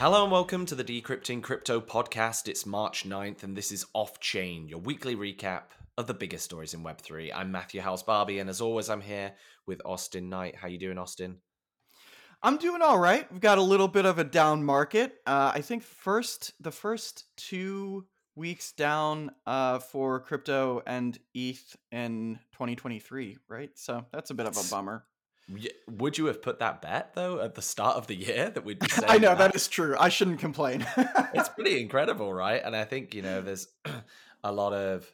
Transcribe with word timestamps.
Hello 0.00 0.22
and 0.22 0.32
welcome 0.32 0.64
to 0.64 0.74
the 0.74 0.82
Decrypting 0.82 1.42
Crypto 1.42 1.78
podcast. 1.78 2.48
It's 2.48 2.64
March 2.64 3.06
9th 3.06 3.42
and 3.42 3.54
this 3.54 3.70
is 3.70 3.84
Off 3.92 4.18
Chain, 4.18 4.66
your 4.66 4.78
weekly 4.78 5.14
recap 5.14 5.64
of 5.98 6.06
the 6.06 6.14
biggest 6.14 6.46
stories 6.46 6.72
in 6.72 6.82
Web3. 6.82 7.30
I'm 7.34 7.52
Matthew 7.52 7.82
House 7.82 8.02
Barbie 8.02 8.38
and 8.38 8.48
as 8.48 8.62
always 8.62 8.88
I'm 8.88 9.02
here 9.02 9.34
with 9.66 9.82
Austin 9.84 10.30
Knight. 10.30 10.56
How 10.56 10.68
you 10.68 10.78
doing, 10.78 10.96
Austin? 10.96 11.36
I'm 12.42 12.56
doing 12.56 12.80
all 12.80 12.98
right. 12.98 13.30
We've 13.30 13.42
got 13.42 13.58
a 13.58 13.62
little 13.62 13.88
bit 13.88 14.06
of 14.06 14.18
a 14.18 14.24
down 14.24 14.64
market. 14.64 15.16
Uh, 15.26 15.52
I 15.54 15.60
think 15.60 15.82
first 15.82 16.54
the 16.60 16.72
first 16.72 17.26
two 17.36 18.06
weeks 18.34 18.72
down 18.72 19.32
uh, 19.44 19.80
for 19.80 20.20
crypto 20.20 20.80
and 20.86 21.18
ETH 21.34 21.76
in 21.92 22.38
2023, 22.52 23.36
right? 23.50 23.70
So 23.74 24.06
that's 24.14 24.30
a 24.30 24.34
bit 24.34 24.46
of 24.46 24.56
a 24.56 24.70
bummer. 24.70 25.04
Would 25.88 26.18
you 26.18 26.26
have 26.26 26.42
put 26.42 26.58
that 26.60 26.82
bet 26.82 27.14
though 27.14 27.40
at 27.40 27.54
the 27.54 27.62
start 27.62 27.96
of 27.96 28.06
the 28.06 28.14
year 28.14 28.50
that 28.50 28.64
we'd 28.64 28.78
be 28.78 28.86
I 29.08 29.18
know 29.18 29.30
that? 29.30 29.38
that 29.38 29.54
is 29.54 29.68
true. 29.68 29.96
I 29.98 30.08
shouldn't 30.08 30.38
complain. 30.40 30.86
it's 31.34 31.48
pretty 31.48 31.80
incredible, 31.80 32.32
right? 32.32 32.62
And 32.64 32.76
I 32.76 32.84
think, 32.84 33.14
you 33.14 33.22
know, 33.22 33.40
there's 33.40 33.68
a 34.44 34.52
lot 34.52 34.72
of 34.72 35.10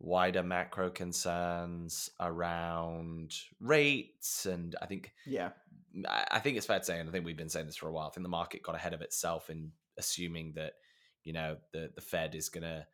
wider 0.00 0.42
macro 0.42 0.90
concerns 0.90 2.10
around 2.20 3.34
rates 3.60 4.46
and 4.46 4.76
I 4.80 4.86
think 4.86 5.12
yeah. 5.26 5.50
I 6.06 6.38
think 6.38 6.56
it's 6.56 6.66
fair 6.66 6.78
to 6.78 6.84
say, 6.84 7.00
and 7.00 7.08
I 7.08 7.12
think 7.12 7.24
we've 7.24 7.36
been 7.36 7.48
saying 7.48 7.66
this 7.66 7.76
for 7.76 7.88
a 7.88 7.92
while, 7.92 8.06
I 8.06 8.10
think 8.10 8.22
the 8.22 8.28
market 8.28 8.62
got 8.62 8.76
ahead 8.76 8.94
of 8.94 9.00
itself 9.00 9.50
in 9.50 9.72
assuming 9.96 10.52
that, 10.54 10.74
you 11.24 11.32
know, 11.32 11.56
the 11.72 11.90
the 11.94 12.00
Fed 12.00 12.34
is 12.34 12.48
gonna 12.48 12.86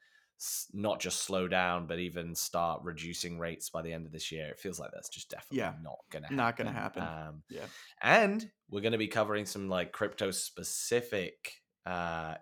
not 0.73 1.01
just 1.01 1.23
slow 1.23 1.49
down, 1.49 1.87
but 1.87 1.99
even 1.99 2.35
start 2.35 2.83
reducing 2.83 3.39
rates 3.39 3.71
by 3.71 3.83
the 3.83 3.93
end 3.93 4.07
of 4.07 4.13
this 4.13 4.31
year. 4.33 4.49
It 4.49 4.59
feels 4.59 4.79
like 4.79 4.91
that's 4.93 5.09
just 5.09 5.31
definitely 5.31 5.59
yeah, 5.59 5.73
not 5.83 5.99
going 6.11 6.23
to 6.23 6.27
happen. 6.27 6.37
Not 6.37 6.57
going 6.57 6.67
to 6.67 6.73
happen. 6.73 7.03
Um, 7.03 7.43
yeah. 7.49 7.67
And 8.03 8.51
we're 8.71 8.83
going 8.83 8.93
to 8.93 8.99
be 8.99 9.09
covering 9.09 9.47
some 9.47 9.69
like 9.69 9.93
crypto 9.93 10.31
specific 10.31 11.63
uh, 11.87 12.35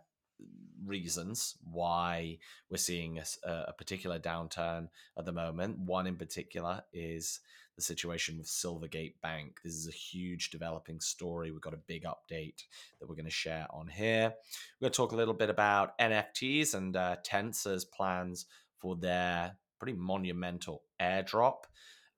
reasons 0.84 1.56
why 1.62 2.38
we're 2.70 2.76
seeing 2.76 3.18
a, 3.18 3.24
a, 3.48 3.72
particular 3.72 4.18
downturn 4.18 4.88
at 5.18 5.24
the 5.24 5.32
moment. 5.32 5.78
One 5.78 6.06
in 6.06 6.16
particular 6.16 6.82
is 6.92 7.40
the 7.76 7.82
situation 7.82 8.38
with 8.38 8.46
Silvergate 8.46 9.14
Bank. 9.22 9.60
This 9.64 9.74
is 9.74 9.88
a 9.88 9.92
huge 9.92 10.50
developing 10.50 11.00
story. 11.00 11.50
We've 11.50 11.60
got 11.60 11.74
a 11.74 11.78
big 11.86 12.04
update 12.04 12.64
that 13.00 13.08
we're 13.08 13.14
going 13.14 13.24
to 13.24 13.30
share 13.30 13.66
on 13.70 13.88
here. 13.88 14.32
We're 14.80 14.86
going 14.86 14.92
to 14.92 14.96
talk 14.96 15.12
a 15.12 15.16
little 15.16 15.34
bit 15.34 15.50
about 15.50 15.98
NFTs 15.98 16.74
and 16.74 16.96
uh, 16.96 17.16
Tensor's 17.24 17.84
plans 17.84 18.46
for 18.78 18.96
their 18.96 19.56
pretty 19.78 19.96
monumental 19.98 20.82
airdrop. 21.00 21.64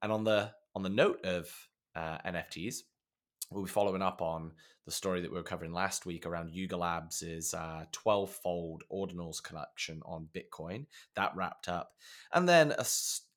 And 0.03 0.13
on 0.13 0.25
the 0.25 0.53
on 0.75 0.83
the 0.83 0.89
note 0.89 1.25
of 1.25 1.49
uh, 1.95 2.19
NFTs, 2.27 2.83
we'll 3.51 3.65
be 3.65 3.71
following 3.71 4.03
up 4.03 4.21
on 4.21 4.53
the 4.85 4.93
story 4.93 5.21
that 5.21 5.31
we 5.31 5.37
were 5.37 5.43
covering 5.43 5.73
last 5.73 6.05
week 6.05 6.27
around 6.27 6.51
Yuga 6.51 6.77
Labs' 6.77 7.55
uh, 7.55 7.85
TwelveFold 7.93 8.81
ordinals 8.93 9.43
collection 9.43 10.03
on 10.05 10.29
Bitcoin. 10.35 10.87
That 11.17 11.35
wrapped 11.35 11.69
up. 11.69 11.93
And 12.33 12.49
then 12.49 12.73
a, 12.73 12.85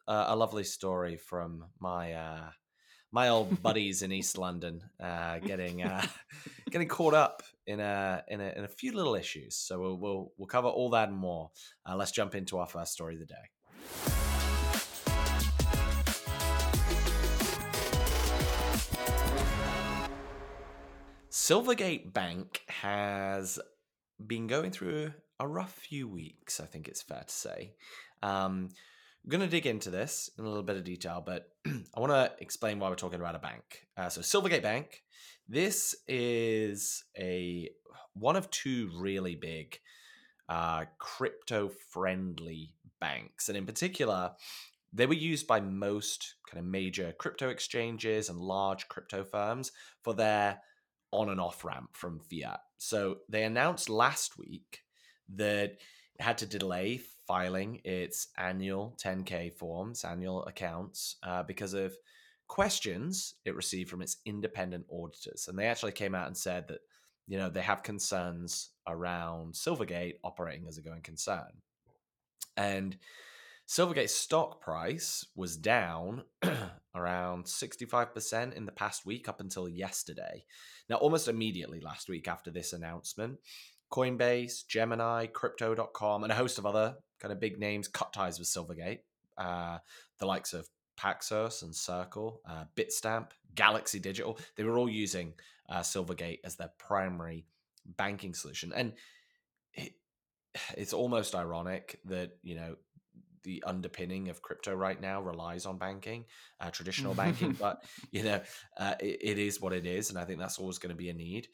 uh, 0.08 0.26
a 0.30 0.36
lovely 0.36 0.64
story 0.64 1.18
from 1.18 1.66
my. 1.80 2.14
Uh, 2.14 2.50
my 3.10 3.30
old 3.30 3.62
buddies 3.64 4.02
in 4.02 4.12
East 4.12 4.38
London, 4.38 4.82
uh, 5.00 5.40
getting 5.40 5.82
uh, 5.82 6.06
getting 6.70 6.90
caught 6.90 7.14
up 7.14 7.42
in 7.66 7.80
a, 7.80 8.22
in 8.28 8.42
a 8.42 8.54
in 8.58 8.66
a 8.66 8.68
few 8.68 8.92
little 8.92 9.16
issues. 9.16 9.56
So 9.56 9.80
we'll 9.80 9.98
we'll, 9.98 10.32
we'll 10.38 10.48
cover 10.48 10.68
all 10.68 10.90
that 10.90 11.08
and 11.08 11.18
more. 11.18 11.52
Uh, 11.88 11.96
let's 11.96 12.12
jump 12.12 12.36
into 12.36 12.58
our 12.58 12.68
first 12.68 12.92
story 12.92 13.14
of 13.14 13.22
the 13.22 13.26
day. 13.26 13.36
Silvergate 21.32 22.12
Bank 22.12 22.62
has 22.67 23.58
been 24.26 24.48
going 24.48 24.72
through 24.72 25.14
a 25.40 25.48
rough 25.48 25.72
few 25.72 26.08
weeks, 26.08 26.60
I 26.60 26.66
think 26.66 26.90
it's 26.90 27.02
fair 27.02 27.23
to 27.26 27.34
say. 27.34 27.73
Um, 28.22 28.70
I'm 29.23 29.30
going 29.30 29.42
to 29.42 29.48
dig 29.48 29.66
into 29.66 29.89
this 29.89 30.30
in 30.38 30.45
a 30.45 30.48
little 30.48 30.64
bit 30.64 30.78
of 30.78 30.83
detail, 30.83 31.22
but 31.26 31.50
I 31.67 32.00
want 32.00 32.11
to 32.11 32.32
explain 32.39 32.80
why 32.80 32.89
we're 32.89 32.95
talking 32.95 33.20
about 33.20 33.36
a 33.36 33.39
bank. 33.39 33.88
Uh, 33.98 34.10
so, 34.10 34.22
Silvergate 34.22 34.64
Bank, 34.64 35.04
this 35.50 35.95
is 36.08 37.04
a 37.17 37.70
one 38.14 38.36
of 38.36 38.50
two 38.50 38.89
really 38.98 39.36
big 39.36 39.80
uh, 40.50 40.86
crypto-friendly 40.98 42.73
banks, 43.00 43.50
and 43.50 43.58
in 43.58 43.66
particular, 43.66 44.32
they 44.94 45.05
were 45.05 45.14
used 45.14 45.45
by 45.45 45.60
most 45.60 46.36
kind 46.49 46.60
of 46.60 46.70
major 46.70 47.14
crypto 47.20 47.49
exchanges 47.49 48.30
and 48.30 48.39
large 48.39 48.88
crypto 48.88 49.23
firms 49.23 49.72
for 50.04 50.14
their 50.14 50.60
on 51.11 51.30
and 51.30 51.39
off 51.39 51.64
ramp 51.64 51.89
from 51.94 52.20
fiat. 52.20 52.60
So 52.78 53.17
they 53.30 53.44
announced 53.44 53.89
last 53.89 54.38
week 54.38 54.80
that 55.36 55.72
it 55.72 56.22
had 56.22 56.38
to 56.39 56.45
delay 56.45 57.02
filing 57.27 57.82
its 57.83 58.27
annual 58.38 58.98
10K 59.04 59.54
forms, 59.54 60.04
annual 60.04 60.45
accounts, 60.45 61.17
uh, 61.23 61.43
because 61.43 61.73
of 61.73 61.95
questions 62.48 63.36
it 63.45 63.55
received 63.55 63.89
from 63.89 64.02
its 64.02 64.17
independent 64.26 64.86
auditors. 64.92 65.48
And 65.48 65.60
they 65.60 65.66
actually 65.66 65.92
came 65.92 66.16
out 66.16 66.27
and 66.27 66.37
said 66.37 66.67
that, 66.70 66.80
you 67.27 67.37
know, 67.37 67.49
they 67.49 67.61
have 67.61 67.83
concerns 67.83 68.70
around 68.87 69.54
Silvergate 69.54 70.16
operating 70.23 70.67
as 70.67 70.77
a 70.77 70.82
going 70.82 71.02
concern. 71.02 71.61
And 72.55 72.98
Silvergate's 73.67 74.16
stock 74.16 74.61
price 74.61 75.26
was 75.36 75.58
down 75.58 76.23
around 76.95 77.45
65% 77.45 78.54
in 78.54 78.66
the 78.66 78.71
past 78.71 79.05
week 79.05 79.27
up 79.27 79.42
until 79.42 79.67
yesterday. 79.67 80.45
Now, 80.89 80.95
almost 80.95 81.27
immediately 81.27 81.82
last 81.82 82.08
week 82.08 82.30
after 82.30 82.49
this 82.49 82.71
announcement, 82.71 83.39
Coinbase, 83.92 84.66
Gemini, 84.67 85.27
Crypto.com, 85.27 86.23
and 86.23 86.32
a 86.32 86.36
host 86.36 86.58
of 86.58 86.66
other 86.66 86.95
kind 87.20 87.32
of 87.32 87.39
big 87.39 87.60
names 87.60 87.88
cut 87.88 88.14
ties 88.14 88.39
with 88.39 88.48
Silvergate. 88.48 89.00
Uh, 89.38 89.78
the 90.20 90.26
likes 90.26 90.54
of 90.54 90.67
Paxos 91.00 91.61
and 91.61 91.76
Circle, 91.76 92.42
uh, 92.48 92.66
Bitstamp, 92.76 93.32
Galaxy 93.55 94.00
Digital, 94.00 94.39
they 94.55 94.64
were 94.64 94.78
all 94.78 94.89
using 94.89 95.33
uh, 95.70 95.82
Silvergate 95.82 96.39
as 96.44 96.55
their 96.55 96.72
primary 96.78 97.45
banking 97.86 98.33
solution. 98.33 98.73
And 98.76 98.94
it, 99.73 99.94
it's 100.78 100.94
almost 100.94 101.36
ironic 101.36 102.00
that, 102.05 102.38
you 102.42 102.55
know, 102.55 102.76
the 103.44 103.64
underpinning 103.66 104.28
of 104.28 104.42
crypto 104.42 104.73
right 104.73 104.99
now 104.99 105.22
relies 105.22 105.66
on 105.66 105.78
banking, 105.78 106.26
uh, 106.60 106.70
traditional 106.70 107.14
banking. 107.14 107.54
But 107.60 107.82
you 108.11 108.23
know, 108.23 108.42
uh, 108.78 108.95
it, 108.99 109.20
it 109.22 109.38
is 109.39 109.61
what 109.61 109.72
it 109.72 109.86
is, 109.86 110.10
and 110.10 110.20
I 110.20 110.26
think 110.26 110.39
that's 110.39 110.60
always 110.60 110.80
going 110.80 110.89
to 110.89 110.98
be 110.98 111.10
a 111.10 111.14
need. 111.14 111.48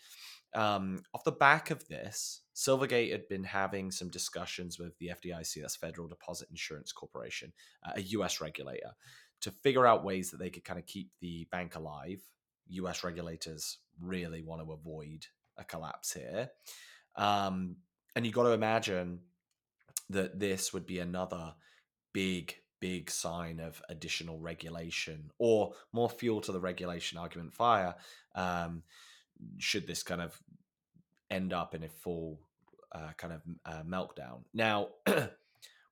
Um, 0.55 1.03
off 1.13 1.23
the 1.23 1.31
back 1.31 1.71
of 1.71 1.87
this, 1.87 2.41
Silvergate 2.55 3.11
had 3.11 3.27
been 3.27 3.43
having 3.43 3.91
some 3.91 4.09
discussions 4.09 4.77
with 4.77 4.97
the 4.99 5.09
FDIC, 5.09 5.61
that's 5.61 5.75
Federal 5.75 6.07
Deposit 6.07 6.49
Insurance 6.49 6.91
Corporation, 6.91 7.51
uh, 7.85 7.93
a 7.95 8.01
US 8.01 8.39
regulator, 8.39 8.91
to 9.41 9.51
figure 9.51 9.87
out 9.87 10.03
ways 10.03 10.29
that 10.31 10.37
they 10.37 10.49
could 10.49 10.63
kind 10.63 10.79
of 10.79 10.85
keep 10.85 11.09
the 11.21 11.47
bank 11.51 11.75
alive. 11.75 12.21
US 12.67 13.03
regulators 13.03 13.79
really 13.99 14.41
want 14.41 14.61
to 14.63 14.71
avoid 14.71 15.25
a 15.57 15.63
collapse 15.63 16.13
here. 16.13 16.49
Um, 17.15 17.77
and 18.15 18.25
you 18.25 18.31
got 18.31 18.43
to 18.43 18.51
imagine 18.51 19.19
that 20.09 20.39
this 20.39 20.73
would 20.73 20.85
be 20.85 20.99
another 20.99 21.55
big 22.13 22.55
big 22.79 23.09
sign 23.09 23.61
of 23.61 23.81
additional 23.87 24.37
regulation 24.39 25.31
or 25.37 25.71
more 25.93 26.09
fuel 26.09 26.41
to 26.41 26.51
the 26.51 26.59
regulation 26.59 27.17
argument 27.17 27.53
fire 27.53 27.95
um, 28.35 28.83
should 29.57 29.87
this 29.87 30.03
kind 30.03 30.21
of 30.21 30.39
end 31.29 31.53
up 31.53 31.73
in 31.75 31.83
a 31.83 31.89
full 31.89 32.39
uh, 32.91 33.11
kind 33.17 33.33
of 33.33 33.41
uh, 33.65 33.83
meltdown? 33.83 34.41
Now 34.53 34.89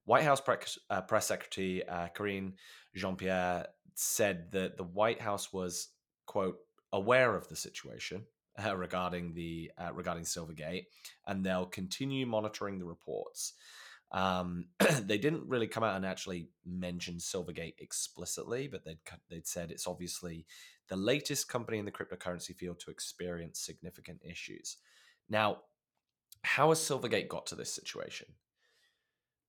white 0.05 0.23
house 0.23 0.41
press, 0.41 0.77
uh, 0.89 1.01
press 1.01 1.27
secretary 1.27 1.87
uh, 1.87 2.07
karine 2.15 2.53
jean-pierre 2.95 3.67
said 3.95 4.51
that 4.51 4.77
the 4.77 4.83
white 4.83 5.21
house 5.21 5.53
was 5.53 5.89
quote 6.25 6.57
aware 6.93 7.35
of 7.35 7.47
the 7.47 7.55
situation 7.55 8.25
uh, 8.63 8.75
regarding 8.75 9.33
the 9.33 9.71
uh, 9.77 9.93
regarding 9.93 10.23
silvergate 10.23 10.85
and 11.27 11.43
they'll 11.45 11.65
continue 11.65 12.25
monitoring 12.25 12.79
the 12.79 12.85
reports 12.85 13.53
um, 14.11 14.65
they 15.03 15.17
didn't 15.17 15.47
really 15.47 15.67
come 15.67 15.83
out 15.83 15.95
and 15.95 16.05
actually 16.05 16.49
mention 16.65 17.15
Silvergate 17.15 17.75
explicitly, 17.79 18.67
but 18.67 18.83
they'd 18.83 18.99
they'd 19.29 19.47
said 19.47 19.71
it's 19.71 19.87
obviously 19.87 20.45
the 20.89 20.97
latest 20.97 21.47
company 21.47 21.79
in 21.79 21.85
the 21.85 21.91
cryptocurrency 21.91 22.55
field 22.55 22.79
to 22.81 22.91
experience 22.91 23.59
significant 23.59 24.19
issues. 24.29 24.77
Now, 25.29 25.59
how 26.43 26.69
has 26.69 26.79
Silvergate 26.79 27.29
got 27.29 27.45
to 27.47 27.55
this 27.55 27.73
situation? 27.73 28.27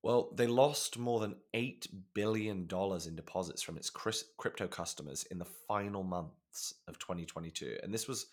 Well, 0.03 0.31
they 0.35 0.47
lost 0.47 0.99
more 0.99 1.21
than 1.21 1.37
$8 1.55 1.87
billion 2.15 2.69
in 2.71 3.17
deposits 3.17 3.63
from 3.63 3.77
its 3.77 3.91
crypto 3.91 4.67
customers 4.67 5.25
in 5.31 5.39
the 5.39 5.45
final 5.45 6.03
months 6.03 6.75
of 6.89 6.99
2022. 6.99 7.79
And 7.83 7.95
this 7.95 8.09
was 8.09 8.27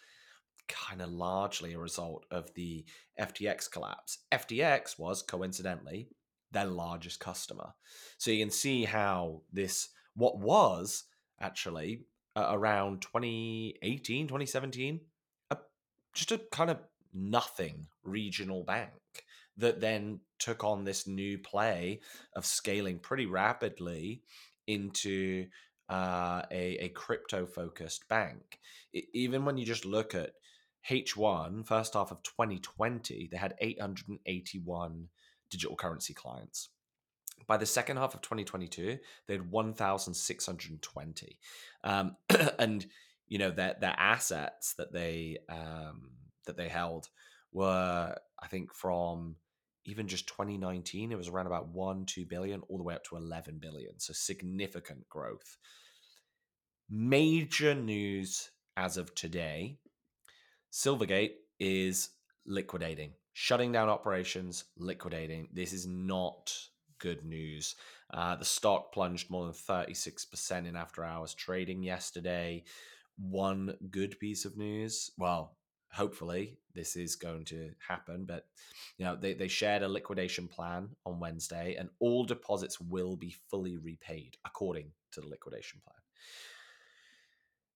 kind 0.67 1.01
of 1.01 1.11
largely 1.11 1.73
a 1.73 1.79
result 1.79 2.25
of 2.31 2.51
the 2.55 2.85
FTX 3.19 3.69
collapse. 3.71 4.19
FTX 4.31 4.97
was 4.97 5.21
coincidentally 5.21 6.09
their 6.51 6.65
largest 6.65 7.19
customer. 7.19 7.73
So 8.17 8.31
you 8.31 8.43
can 8.43 8.51
see 8.51 8.85
how 8.85 9.41
this, 9.51 9.89
what 10.15 10.39
was 10.39 11.03
actually 11.39 12.05
uh, 12.35 12.47
around 12.51 13.01
2018, 13.01 14.27
2017, 14.27 15.01
just 16.13 16.31
a 16.31 16.41
kind 16.51 16.69
of 16.69 16.79
nothing 17.13 17.87
regional 18.03 18.63
bank 18.63 18.91
that 19.57 19.81
then 19.81 20.19
took 20.37 20.63
on 20.63 20.83
this 20.83 21.07
new 21.07 21.37
play 21.37 21.99
of 22.35 22.45
scaling 22.45 22.99
pretty 22.99 23.25
rapidly 23.25 24.21
into 24.67 25.45
uh, 25.89 26.43
a, 26.51 26.85
a 26.85 26.89
crypto 26.89 27.45
focused 27.45 28.07
bank. 28.07 28.59
It, 28.93 29.05
even 29.13 29.45
when 29.45 29.57
you 29.57 29.65
just 29.65 29.85
look 29.85 30.15
at 30.15 30.31
H1, 30.89 31.65
first 31.65 31.93
half 31.93 32.11
of 32.11 32.23
2020, 32.23 33.27
they 33.31 33.37
had 33.37 33.55
881 33.59 35.07
digital 35.49 35.75
currency 35.75 36.13
clients. 36.13 36.69
By 37.47 37.57
the 37.57 37.65
second 37.65 37.97
half 37.97 38.13
of 38.13 38.21
2022, 38.21 38.99
they 39.27 39.33
had 39.33 39.49
1,620. 39.49 41.39
Um, 41.83 42.15
and 42.59 42.85
you 43.29 43.37
know 43.37 43.51
their 43.51 43.75
their 43.79 43.95
assets 43.97 44.73
that 44.77 44.91
they 44.91 45.37
um, 45.47 46.09
that 46.45 46.57
they 46.57 46.67
held 46.67 47.07
were 47.53 48.15
I 48.41 48.47
think 48.47 48.73
from 48.73 49.35
even 49.85 50.07
just 50.07 50.27
2019 50.27 51.11
it 51.11 51.17
was 51.17 51.29
around 51.29 51.47
about 51.47 51.69
1 51.69 52.05
2 52.05 52.25
billion 52.25 52.61
all 52.67 52.77
the 52.77 52.83
way 52.83 52.95
up 52.95 53.03
to 53.05 53.15
11 53.15 53.59
billion 53.59 53.99
so 53.99 54.13
significant 54.13 55.07
growth 55.09 55.57
major 56.89 57.73
news 57.73 58.49
as 58.75 58.97
of 58.97 59.15
today 59.15 59.77
silvergate 60.71 61.31
is 61.59 62.09
liquidating 62.45 63.13
shutting 63.39 63.71
down 63.71 63.89
operations 63.89 64.65
liquidating 64.77 65.47
this 65.53 65.73
is 65.73 65.85
not 65.87 66.53
good 66.99 67.23
news 67.23 67.75
uh, 68.13 68.35
the 68.35 68.45
stock 68.45 68.91
plunged 68.91 69.29
more 69.29 69.45
than 69.45 69.53
36% 69.53 70.67
in 70.67 70.75
after 70.75 71.03
hours 71.03 71.33
trading 71.33 71.81
yesterday 71.81 72.63
one 73.19 73.75
good 73.91 74.19
piece 74.19 74.45
of 74.45 74.57
news. 74.57 75.11
Well, 75.17 75.57
hopefully 75.91 76.57
this 76.73 76.95
is 76.95 77.15
going 77.15 77.45
to 77.45 77.71
happen, 77.85 78.25
but 78.25 78.45
you 78.97 79.05
know, 79.05 79.15
they, 79.15 79.33
they 79.33 79.47
shared 79.47 79.83
a 79.83 79.89
liquidation 79.89 80.47
plan 80.47 80.89
on 81.05 81.19
Wednesday 81.19 81.75
and 81.77 81.89
all 81.99 82.23
deposits 82.23 82.79
will 82.79 83.15
be 83.15 83.35
fully 83.49 83.77
repaid 83.77 84.37
according 84.45 84.91
to 85.11 85.21
the 85.21 85.27
liquidation 85.27 85.81
plan. 85.85 85.95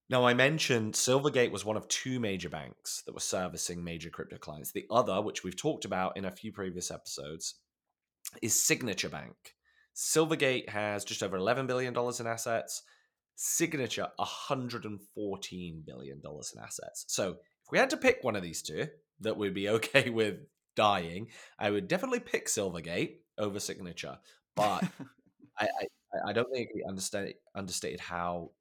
Now, 0.09 0.25
I 0.25 0.33
mentioned 0.33 0.93
Silvergate 0.93 1.51
was 1.51 1.63
one 1.63 1.77
of 1.77 1.87
two 1.87 2.19
major 2.19 2.49
banks 2.49 3.03
that 3.05 3.13
were 3.13 3.19
servicing 3.19 3.83
major 3.83 4.09
crypto 4.09 4.37
clients. 4.37 4.71
The 4.71 4.85
other, 4.91 5.21
which 5.21 5.43
we've 5.43 5.55
talked 5.55 5.85
about 5.85 6.17
in 6.17 6.25
a 6.25 6.31
few 6.31 6.51
previous 6.51 6.91
episodes, 6.91 7.55
is 8.41 8.61
Signature 8.61 9.09
Bank. 9.09 9.35
Silvergate 9.95 10.69
has 10.69 11.05
just 11.05 11.23
over 11.23 11.37
$11 11.37 11.67
billion 11.67 11.95
in 11.95 12.27
assets. 12.27 12.83
Signature, 13.35 14.07
$114 14.19 15.85
billion 15.85 16.21
in 16.23 16.61
assets. 16.61 17.05
So 17.07 17.29
if 17.31 17.71
we 17.71 17.77
had 17.77 17.89
to 17.91 17.97
pick 17.97 18.19
one 18.21 18.35
of 18.35 18.43
these 18.43 18.61
two 18.61 18.87
that 19.21 19.37
would 19.37 19.53
be 19.53 19.69
okay 19.77 20.09
with 20.09 20.37
dying, 20.75 21.27
I 21.57 21.69
would 21.69 21.87
definitely 21.87 22.19
pick 22.19 22.47
Silvergate 22.47 23.17
over 23.37 23.59
Signature. 23.59 24.17
But 24.55 24.83
I, 25.57 25.65
I, 25.65 26.29
I, 26.29 26.33
don't 26.33 26.51
think 26.51 26.69
we 26.73 26.83
understand 26.87 27.33
understated 27.55 27.99
how 27.99 28.51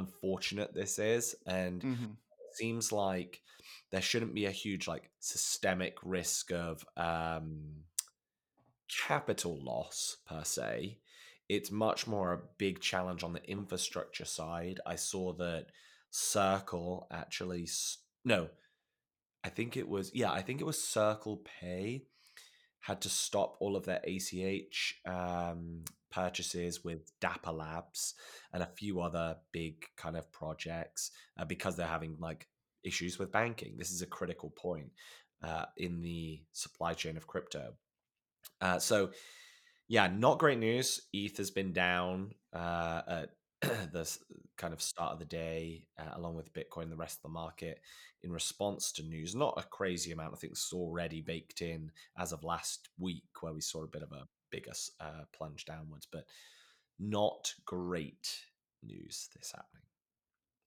unfortunate 0.00 0.74
this 0.74 0.98
is. 0.98 1.34
And 1.46 1.82
mm-hmm. 1.82 2.04
it 2.04 2.56
seems 2.56 2.92
like 2.92 3.40
there 3.90 4.00
shouldn't 4.00 4.34
be 4.34 4.46
a 4.46 4.50
huge 4.50 4.88
like 4.88 5.10
systemic 5.20 5.96
risk 6.02 6.52
of 6.52 6.84
um, 6.96 7.84
capital 8.88 9.58
loss 9.62 10.16
per 10.26 10.42
se 10.44 10.98
it's 11.50 11.72
much 11.72 12.06
more 12.06 12.32
a 12.32 12.40
big 12.58 12.78
challenge 12.78 13.24
on 13.24 13.32
the 13.32 13.44
infrastructure 13.44 14.24
side. 14.24 14.78
I 14.86 14.94
saw 14.94 15.32
that 15.32 15.66
Circle 16.12 17.08
actually 17.10 17.68
no, 18.24 18.50
I 19.42 19.48
think 19.48 19.76
it 19.76 19.88
was 19.88 20.12
yeah, 20.14 20.30
I 20.30 20.42
think 20.42 20.60
it 20.60 20.64
was 20.64 20.80
Circle 20.80 21.42
Pay 21.60 22.04
had 22.78 23.00
to 23.00 23.08
stop 23.08 23.56
all 23.58 23.74
of 23.74 23.84
their 23.84 24.00
ACH 24.04 25.00
um, 25.04 25.82
purchases 26.10 26.84
with 26.84 27.12
Dapper 27.20 27.52
Labs 27.52 28.14
and 28.52 28.62
a 28.62 28.66
few 28.66 29.00
other 29.00 29.36
big 29.52 29.84
kind 29.96 30.16
of 30.16 30.30
projects 30.32 31.10
uh, 31.38 31.44
because 31.44 31.76
they're 31.76 31.86
having 31.86 32.16
like 32.18 32.48
issues 32.84 33.18
with 33.18 33.32
banking. 33.32 33.76
This 33.76 33.90
is 33.90 34.02
a 34.02 34.06
critical 34.06 34.50
point 34.50 34.90
uh, 35.42 35.66
in 35.76 36.00
the 36.00 36.42
supply 36.52 36.94
chain 36.94 37.16
of 37.16 37.26
crypto. 37.26 37.74
Uh, 38.60 38.78
so 38.78 39.10
yeah, 39.88 40.06
not 40.06 40.38
great 40.38 40.58
news. 40.58 41.00
ETH 41.12 41.36
has 41.38 41.50
been 41.50 41.72
down 41.72 42.32
uh, 42.52 43.02
at 43.08 43.30
the 43.92 44.18
kind 44.56 44.72
of 44.72 44.80
start 44.80 45.12
of 45.12 45.18
the 45.18 45.24
day, 45.24 45.84
uh, 45.98 46.16
along 46.16 46.36
with 46.36 46.52
Bitcoin, 46.54 46.88
the 46.88 46.96
rest 46.96 47.18
of 47.18 47.22
the 47.22 47.28
market, 47.28 47.80
in 48.22 48.30
response 48.30 48.92
to 48.92 49.02
news. 49.02 49.34
Not 49.34 49.54
a 49.56 49.68
crazy 49.68 50.12
amount. 50.12 50.34
I 50.34 50.36
think 50.36 50.52
it's 50.52 50.72
already 50.72 51.20
baked 51.20 51.60
in 51.60 51.90
as 52.16 52.32
of 52.32 52.44
last 52.44 52.88
week, 52.98 53.24
where 53.40 53.52
we 53.52 53.60
saw 53.60 53.82
a 53.82 53.88
bit 53.88 54.02
of 54.02 54.12
a 54.12 54.26
bigger 54.50 54.72
uh, 55.00 55.24
plunge 55.32 55.64
downwards, 55.64 56.06
but 56.10 56.24
not 56.98 57.54
great 57.64 58.44
news 58.82 59.28
this 59.36 59.52
happening. 59.52 59.84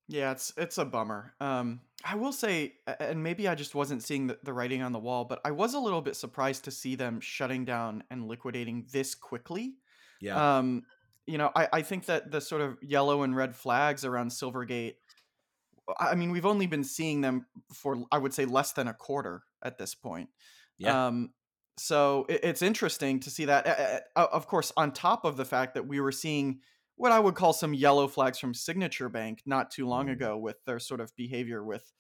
Yeah, 0.10 0.32
it's 0.32 0.52
it's 0.58 0.78
a 0.78 0.86
bummer. 0.86 1.34
Um, 1.40 1.80
I 2.04 2.16
will 2.16 2.34
say, 2.34 2.74
and 3.00 3.24
maybe 3.24 3.48
I 3.48 3.56
just 3.56 3.74
wasn't 3.74 4.04
seeing 4.04 4.28
the, 4.28 4.38
the 4.44 4.52
writing 4.52 4.82
on 4.82 4.92
the 4.92 5.00
wall, 5.00 5.24
but 5.24 5.40
I 5.46 5.52
was 5.52 5.74
a 5.74 5.80
little 5.80 6.02
bit 6.02 6.16
surprised 6.16 6.66
to 6.66 6.72
see 6.72 6.96
them 6.96 7.22
shutting 7.22 7.64
down 7.64 8.04
and 8.12 8.28
liquidating 8.28 8.86
this 8.92 9.16
quickly. 9.16 9.76
Yeah. 10.20 10.58
Um, 10.58 10.84
you 11.26 11.38
know, 11.38 11.52
I, 11.56 11.70
I 11.72 11.82
think 11.84 12.08
that 12.08 12.32
the 12.32 12.42
sort 12.42 12.62
of 12.62 12.78
yellow 12.82 13.24
and 13.24 13.34
red 13.34 13.56
flags 13.56 14.04
around 14.04 14.32
Silvergate, 14.32 14.96
I 15.98 16.16
mean, 16.16 16.32
we've 16.32 16.46
only 16.46 16.68
been 16.68 16.84
seeing 16.84 17.22
them 17.22 17.46
for, 17.74 18.04
I 18.12 18.18
would 18.18 18.34
say, 18.34 18.44
less 18.44 18.74
than 18.74 18.90
a 18.90 18.94
quarter 18.94 19.44
at 19.64 19.78
this 19.78 19.96
point. 19.96 20.30
Yeah. 20.78 21.08
Um, 21.08 21.30
so 21.78 22.26
it, 22.30 22.42
it's 22.44 22.62
interesting 22.62 23.20
to 23.22 23.30
see 23.30 23.46
that. 23.46 24.08
Of 24.16 24.48
course, 24.48 24.72
on 24.78 24.92
top 24.92 25.26
of 25.26 25.38
the 25.38 25.46
fact 25.46 25.74
that 25.76 25.88
we 25.88 26.00
were 26.00 26.12
seeing 26.12 26.60
what 26.96 27.12
I 27.12 27.20
would 27.20 27.36
call 27.36 27.54
some 27.54 27.74
yellow 27.74 28.08
flags 28.08 28.40
from 28.40 28.54
Signature 28.54 29.10
Bank 29.10 29.42
not 29.46 29.72
too 29.72 29.88
long 29.88 30.08
mm. 30.08 30.14
ago 30.14 30.38
with 30.38 30.64
their 30.66 30.80
sort 30.80 31.02
of 31.02 31.16
behavior 31.16 31.64
with 31.64 31.92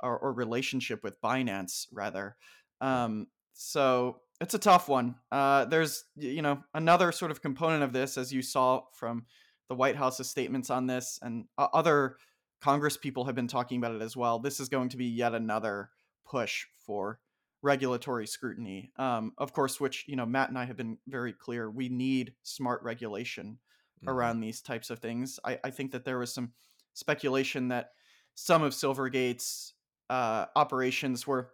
or, 0.00 0.18
or 0.18 0.32
relationship 0.32 1.02
with 1.02 1.20
Binance 1.20 1.86
rather. 1.92 2.36
Um, 2.80 3.28
so 3.52 4.20
it's 4.40 4.54
a 4.54 4.58
tough 4.58 4.88
one. 4.88 5.14
Uh, 5.30 5.64
there's 5.66 6.04
you 6.16 6.42
know 6.42 6.62
another 6.74 7.12
sort 7.12 7.30
of 7.30 7.40
component 7.40 7.82
of 7.82 7.92
this, 7.92 8.18
as 8.18 8.32
you 8.32 8.42
saw 8.42 8.82
from 8.92 9.26
the 9.68 9.74
White 9.74 9.96
House's 9.96 10.28
statements 10.28 10.70
on 10.70 10.86
this, 10.86 11.18
and 11.22 11.44
uh, 11.56 11.68
other 11.72 12.16
Congress 12.60 12.96
people 12.96 13.24
have 13.24 13.34
been 13.34 13.48
talking 13.48 13.78
about 13.78 13.94
it 13.94 14.02
as 14.02 14.16
well. 14.16 14.38
This 14.38 14.60
is 14.60 14.68
going 14.68 14.88
to 14.90 14.96
be 14.96 15.06
yet 15.06 15.34
another 15.34 15.90
push 16.26 16.66
for 16.84 17.20
regulatory 17.64 18.26
scrutiny. 18.26 18.92
Um, 18.98 19.32
of 19.38 19.54
course, 19.54 19.80
which 19.80 20.04
you 20.06 20.16
know 20.16 20.26
Matt 20.26 20.50
and 20.50 20.58
I 20.58 20.66
have 20.66 20.76
been 20.76 20.98
very 21.08 21.32
clear. 21.32 21.70
We 21.70 21.88
need 21.88 22.34
smart 22.42 22.82
regulation 22.82 23.58
mm-hmm. 23.98 24.08
around 24.08 24.40
these 24.40 24.60
types 24.60 24.90
of 24.90 24.98
things. 24.98 25.40
I, 25.44 25.58
I 25.64 25.70
think 25.70 25.92
that 25.92 26.04
there 26.04 26.18
was 26.18 26.32
some 26.32 26.52
speculation 26.92 27.68
that 27.68 27.90
some 28.34 28.62
of 28.62 28.74
Silvergate's 28.74 29.72
uh, 30.10 30.44
operations 30.54 31.26
were 31.26 31.50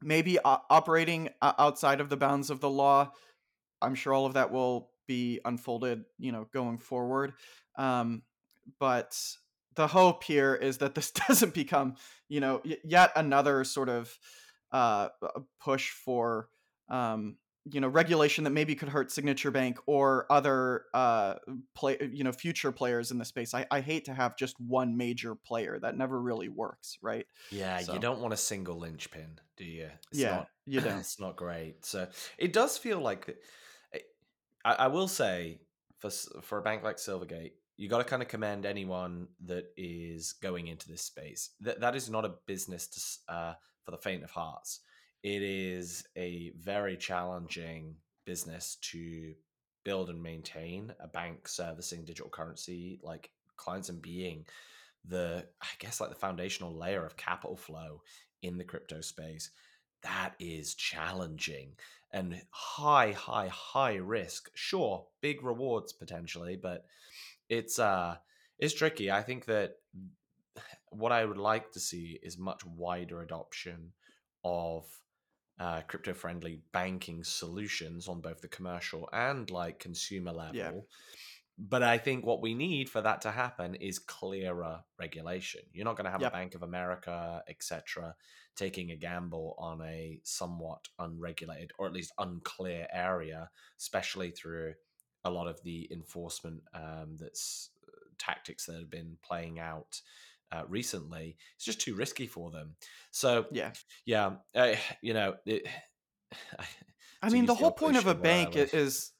maybe 0.00 0.38
uh, 0.38 0.56
operating 0.70 1.28
outside 1.42 2.00
of 2.00 2.08
the 2.08 2.16
bounds 2.16 2.48
of 2.48 2.60
the 2.60 2.70
law. 2.70 3.12
I'm 3.82 3.94
sure 3.94 4.14
all 4.14 4.26
of 4.26 4.34
that 4.34 4.50
will 4.50 4.90
be 5.06 5.40
unfolded, 5.44 6.04
you 6.18 6.32
know, 6.32 6.48
going 6.52 6.78
forward. 6.78 7.34
Um, 7.76 8.22
but 8.80 9.18
the 9.74 9.86
hope 9.86 10.24
here 10.24 10.54
is 10.54 10.78
that 10.78 10.94
this 10.94 11.10
doesn't 11.28 11.52
become, 11.52 11.96
you 12.28 12.40
know, 12.40 12.62
y- 12.64 12.78
yet 12.84 13.12
another 13.16 13.64
sort 13.64 13.90
of 13.90 14.16
uh, 14.72 15.08
push 15.60 15.90
for 15.90 16.48
um, 16.88 17.36
you 17.70 17.80
know 17.80 17.88
regulation 17.88 18.44
that 18.44 18.50
maybe 18.50 18.74
could 18.74 18.88
hurt 18.88 19.12
signature 19.12 19.50
bank 19.50 19.78
or 19.86 20.26
other 20.30 20.86
uh 20.94 21.34
play 21.74 21.96
you 22.12 22.24
know 22.24 22.32
future 22.32 22.72
players 22.72 23.10
in 23.10 23.18
the 23.18 23.24
space. 23.24 23.54
I, 23.54 23.66
I 23.70 23.80
hate 23.80 24.06
to 24.06 24.14
have 24.14 24.36
just 24.36 24.58
one 24.60 24.96
major 24.96 25.34
player. 25.34 25.78
That 25.78 25.96
never 25.96 26.20
really 26.20 26.48
works 26.48 26.98
right? 27.02 27.26
Yeah 27.50 27.78
so. 27.78 27.94
you 27.94 28.00
don't 28.00 28.20
want 28.20 28.34
a 28.34 28.36
single 28.36 28.78
linchpin 28.78 29.38
do 29.56 29.64
you? 29.64 29.88
It's 30.10 30.20
yeah 30.20 30.36
not, 30.36 30.48
you 30.66 30.80
don't. 30.84 30.98
it's 30.98 31.20
not 31.20 31.36
great. 31.36 31.84
So 31.86 32.08
it 32.36 32.52
does 32.52 32.76
feel 32.78 33.00
like 33.00 33.36
eh, 33.94 33.98
I, 34.64 34.72
I 34.72 34.86
will 34.88 35.08
say 35.08 35.60
for 36.00 36.10
for 36.10 36.58
a 36.58 36.62
bank 36.62 36.82
like 36.82 36.96
silvergate 36.96 37.52
you 37.76 37.88
got 37.88 37.98
to 37.98 38.04
kind 38.04 38.22
of 38.22 38.28
commend 38.28 38.66
anyone 38.66 39.28
that 39.46 39.72
is 39.76 40.34
going 40.34 40.68
into 40.68 40.88
this 40.88 41.02
space. 41.02 41.50
That 41.60 41.80
that 41.80 41.94
is 41.94 42.10
not 42.10 42.24
a 42.24 42.34
business 42.46 42.88
to 42.88 43.32
uh 43.32 43.54
for 43.84 43.90
the 43.90 43.98
faint 43.98 44.24
of 44.24 44.30
hearts. 44.30 44.80
It 45.22 45.42
is 45.42 46.04
a 46.16 46.52
very 46.58 46.96
challenging 46.96 47.96
business 48.24 48.76
to 48.92 49.34
build 49.84 50.10
and 50.10 50.22
maintain 50.22 50.92
a 51.00 51.08
bank 51.08 51.48
servicing 51.48 52.04
digital 52.04 52.30
currency 52.30 53.00
like 53.02 53.30
clients 53.56 53.88
and 53.88 54.00
being 54.00 54.44
the 55.08 55.44
i 55.60 55.66
guess 55.80 56.00
like 56.00 56.10
the 56.10 56.14
foundational 56.14 56.72
layer 56.72 57.04
of 57.04 57.16
capital 57.16 57.56
flow 57.56 58.00
in 58.42 58.58
the 58.58 58.64
crypto 58.64 59.00
space. 59.00 59.50
That 60.02 60.34
is 60.40 60.74
challenging 60.74 61.74
and 62.12 62.42
high 62.50 63.12
high 63.12 63.48
high 63.48 63.94
risk. 63.94 64.50
Sure 64.54 65.06
big 65.20 65.42
rewards 65.42 65.92
potentially 65.92 66.56
but 66.56 66.84
it's 67.48 67.78
uh 67.78 68.16
it's 68.58 68.74
tricky. 68.74 69.10
I 69.10 69.22
think 69.22 69.46
that 69.46 69.76
what 70.92 71.12
I 71.12 71.24
would 71.24 71.38
like 71.38 71.72
to 71.72 71.80
see 71.80 72.18
is 72.22 72.38
much 72.38 72.64
wider 72.64 73.22
adoption 73.22 73.92
of 74.44 74.84
uh, 75.58 75.82
crypto 75.82 76.14
friendly 76.14 76.60
banking 76.72 77.22
solutions 77.24 78.08
on 78.08 78.20
both 78.20 78.40
the 78.40 78.48
commercial 78.48 79.08
and 79.12 79.50
like 79.50 79.78
consumer 79.78 80.32
level. 80.32 80.54
Yeah. 80.54 80.70
But 81.58 81.82
I 81.82 81.98
think 81.98 82.24
what 82.24 82.40
we 82.40 82.54
need 82.54 82.88
for 82.88 83.02
that 83.02 83.20
to 83.22 83.30
happen 83.30 83.74
is 83.74 83.98
clearer 83.98 84.80
regulation. 84.98 85.60
You're 85.72 85.84
not 85.84 85.96
going 85.96 86.06
to 86.06 86.10
have 86.10 86.22
Yep. 86.22 86.32
a 86.32 86.34
Bank 86.34 86.54
of 86.54 86.62
America, 86.62 87.42
etc., 87.46 88.16
taking 88.56 88.90
a 88.90 88.96
gamble 88.96 89.54
on 89.58 89.80
a 89.82 90.18
somewhat 90.24 90.88
unregulated 90.98 91.72
or 91.78 91.86
at 91.86 91.92
least 91.92 92.12
unclear 92.18 92.86
area, 92.92 93.50
especially 93.78 94.30
through 94.30 94.74
a 95.24 95.30
lot 95.30 95.46
of 95.46 95.62
the 95.62 95.88
enforcement 95.92 96.62
um, 96.74 97.16
that's 97.18 97.70
tactics 98.18 98.66
that 98.66 98.76
have 98.76 98.90
been 98.90 99.16
playing 99.22 99.58
out 99.58 100.00
uh, 100.52 100.62
recently. 100.68 101.36
It's 101.56 101.64
just 101.64 101.80
too 101.80 101.94
risky 101.94 102.26
for 102.26 102.50
them. 102.50 102.76
So 103.10 103.46
Yeah. 103.50 103.72
yeah, 104.04 104.36
uh, 104.54 104.74
you 105.00 105.14
know, 105.14 105.34
it, 105.46 105.66
I 107.22 107.30
mean, 107.30 107.46
the 107.46 107.54
whole 107.54 107.70
point 107.70 107.96
of 107.96 108.06
a 108.06 108.14
cliche 108.14 108.20
where 108.20 108.32
I 108.32 108.44
bank 108.44 108.56
is 108.74 109.12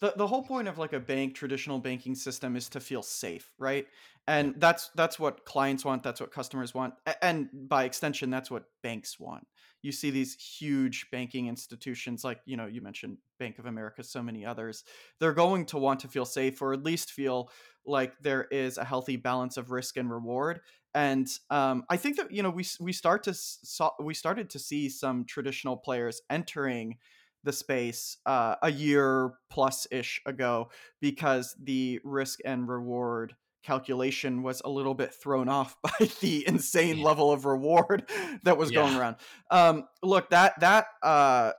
the 0.00 0.14
the 0.16 0.26
whole 0.26 0.42
point 0.42 0.68
of 0.68 0.78
like 0.78 0.92
a 0.92 1.00
bank 1.00 1.34
traditional 1.34 1.78
banking 1.78 2.14
system 2.14 2.56
is 2.56 2.68
to 2.70 2.80
feel 2.80 3.02
safe, 3.02 3.50
right? 3.58 3.86
And 4.26 4.54
that's 4.58 4.90
that's 4.94 5.18
what 5.18 5.44
clients 5.44 5.84
want, 5.84 6.02
that's 6.02 6.20
what 6.20 6.32
customers 6.32 6.74
want, 6.74 6.94
and 7.22 7.48
by 7.52 7.84
extension 7.84 8.30
that's 8.30 8.50
what 8.50 8.64
banks 8.82 9.18
want. 9.18 9.46
You 9.82 9.92
see 9.92 10.10
these 10.10 10.34
huge 10.34 11.06
banking 11.12 11.46
institutions 11.46 12.24
like, 12.24 12.40
you 12.46 12.56
know, 12.56 12.66
you 12.66 12.80
mentioned 12.80 13.18
Bank 13.38 13.60
of 13.60 13.66
America, 13.66 14.02
so 14.02 14.22
many 14.22 14.44
others. 14.44 14.82
They're 15.20 15.32
going 15.32 15.66
to 15.66 15.78
want 15.78 16.00
to 16.00 16.08
feel 16.08 16.24
safe 16.24 16.60
or 16.60 16.72
at 16.72 16.82
least 16.82 17.12
feel 17.12 17.50
like 17.86 18.12
there 18.20 18.44
is 18.50 18.76
a 18.76 18.84
healthy 18.84 19.16
balance 19.16 19.56
of 19.56 19.70
risk 19.70 19.96
and 19.96 20.10
reward. 20.10 20.60
And 20.94 21.28
um, 21.48 21.84
I 21.88 21.96
think 21.96 22.16
that 22.16 22.30
you 22.32 22.42
know 22.42 22.50
we 22.50 22.66
we 22.80 22.92
start 22.92 23.22
to 23.24 23.34
saw, 23.34 23.90
we 24.00 24.14
started 24.14 24.50
to 24.50 24.58
see 24.58 24.88
some 24.88 25.24
traditional 25.24 25.76
players 25.76 26.20
entering 26.28 26.98
the 27.44 27.52
space 27.52 28.18
uh, 28.26 28.56
a 28.62 28.70
year 28.70 29.32
plus 29.50 29.86
ish 29.90 30.20
ago 30.26 30.70
because 31.00 31.56
the 31.62 32.00
risk 32.04 32.40
and 32.44 32.68
reward 32.68 33.34
calculation 33.62 34.42
was 34.42 34.62
a 34.64 34.68
little 34.70 34.94
bit 34.94 35.12
thrown 35.12 35.48
off 35.48 35.76
by 35.82 36.08
the 36.20 36.46
insane 36.46 36.98
Yeah. 36.98 37.04
level 37.04 37.30
of 37.32 37.44
reward 37.44 38.08
that 38.44 38.56
was 38.56 38.70
going 38.70 38.94
around. 38.96 39.16
Um, 39.50 39.84
look, 40.02 40.30
that 40.30 40.58
that 40.60 40.86
uh, 41.02 41.52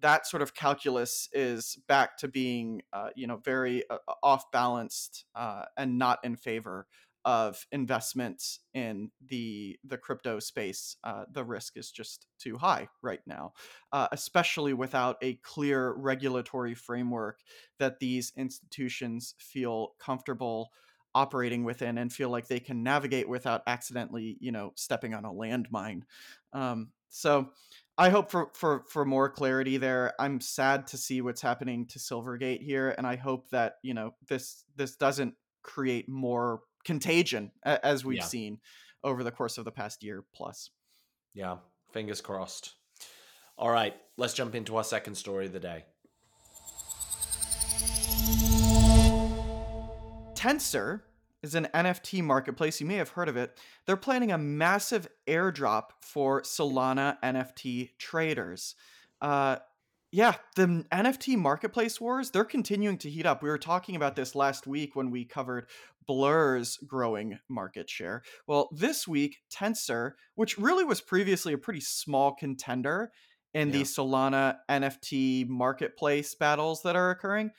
that 0.00 0.26
sort 0.26 0.42
of 0.42 0.54
calculus 0.54 1.28
is 1.32 1.76
back 1.88 2.16
to 2.18 2.28
being 2.28 2.82
uh, 2.92 3.10
you 3.16 3.26
know 3.26 3.36
very 3.36 3.82
uh, 3.90 3.98
off 4.22 4.50
balanced 4.52 5.24
uh, 5.34 5.64
and 5.76 5.98
not 5.98 6.18
in 6.24 6.36
favor 6.36 6.86
of 7.24 7.66
investments 7.72 8.60
in 8.74 9.10
the 9.26 9.78
the 9.84 9.98
crypto 9.98 10.38
space. 10.38 10.96
Uh, 11.04 11.24
the 11.30 11.44
risk 11.44 11.76
is 11.76 11.90
just 11.90 12.26
too 12.38 12.56
high 12.58 12.88
right 13.02 13.20
now 13.26 13.52
uh, 13.92 14.08
especially 14.12 14.72
without 14.72 15.16
a 15.22 15.34
clear 15.36 15.92
regulatory 15.92 16.74
framework 16.74 17.40
that 17.78 17.98
these 17.98 18.32
institutions 18.36 19.34
feel 19.38 19.92
comfortable 19.98 20.70
operating 21.14 21.64
within 21.64 21.98
and 21.98 22.12
feel 22.12 22.30
like 22.30 22.46
they 22.46 22.60
can 22.60 22.82
navigate 22.82 23.28
without 23.28 23.62
accidentally, 23.66 24.36
you 24.40 24.52
know, 24.52 24.72
stepping 24.76 25.12
on 25.12 25.24
a 25.24 25.32
landmine. 25.32 26.02
Um, 26.52 26.90
so 27.08 27.48
I 27.98 28.10
hope 28.10 28.30
for, 28.30 28.50
for 28.54 28.84
for 28.88 29.04
more 29.04 29.28
clarity 29.28 29.76
there. 29.76 30.14
I'm 30.20 30.40
sad 30.40 30.86
to 30.88 30.96
see 30.96 31.20
what's 31.20 31.42
happening 31.42 31.86
to 31.88 31.98
Silvergate 31.98 32.62
here, 32.62 32.94
and 32.96 33.06
I 33.06 33.16
hope 33.16 33.50
that 33.50 33.74
you 33.82 33.92
know 33.92 34.14
this 34.28 34.64
this 34.76 34.94
doesn't 34.94 35.34
create 35.62 36.08
more 36.08 36.60
contagion 36.84 37.52
as 37.64 38.04
we've 38.04 38.18
Yeah. 38.18 38.24
seen 38.24 38.60
over 39.02 39.22
the 39.24 39.30
course 39.30 39.58
of 39.58 39.64
the 39.64 39.72
past 39.72 40.02
year 40.02 40.24
plus. 40.34 40.70
Yeah, 41.34 41.58
fingers 41.92 42.20
crossed. 42.20 42.74
All 43.56 43.70
right, 43.70 43.94
let's 44.16 44.34
jump 44.34 44.54
into 44.54 44.76
our 44.76 44.84
second 44.84 45.14
story 45.16 45.46
of 45.46 45.52
the 45.52 45.60
day. 45.60 45.84
Tensor 50.34 51.02
is 51.42 51.54
an 51.54 51.66
NFT 51.74 52.22
marketplace. 52.22 52.80
You 52.80 52.86
may 52.86 52.96
have 52.96 53.10
heard 53.10 53.28
of 53.28 53.36
it. 53.36 53.58
They're 53.86 53.96
planning 53.96 54.32
a 54.32 54.38
massive 54.38 55.08
airdrop 55.26 55.90
for 56.00 56.42
Solana 56.42 57.18
NFT 57.22 57.90
traders. 57.98 58.74
Uh, 59.20 59.56
yeah, 60.12 60.34
the 60.56 60.84
NFT 60.92 61.36
marketplace 61.36 62.00
wars, 62.00 62.30
they're 62.30 62.44
continuing 62.44 62.98
to 62.98 63.10
heat 63.10 63.26
up. 63.26 63.42
We 63.42 63.48
were 63.48 63.58
talking 63.58 63.94
about 63.94 64.16
this 64.16 64.34
last 64.34 64.66
week 64.66 64.96
when 64.96 65.10
we 65.10 65.24
covered 65.24 65.68
Blur's 66.06 66.76
growing 66.78 67.38
market 67.48 67.88
share. 67.88 68.22
Well, 68.48 68.68
this 68.72 69.06
week, 69.06 69.38
Tensor, 69.52 70.12
which 70.34 70.58
really 70.58 70.84
was 70.84 71.00
previously 71.00 71.52
a 71.52 71.58
pretty 71.58 71.80
small 71.80 72.34
contender 72.34 73.12
in 73.54 73.70
the 73.70 73.82
Solana 73.82 74.56
NFT 74.68 75.48
marketplace 75.48 76.34
battles 76.34 76.82
that 76.82 76.96
are 76.96 77.10
occurring, 77.10 77.50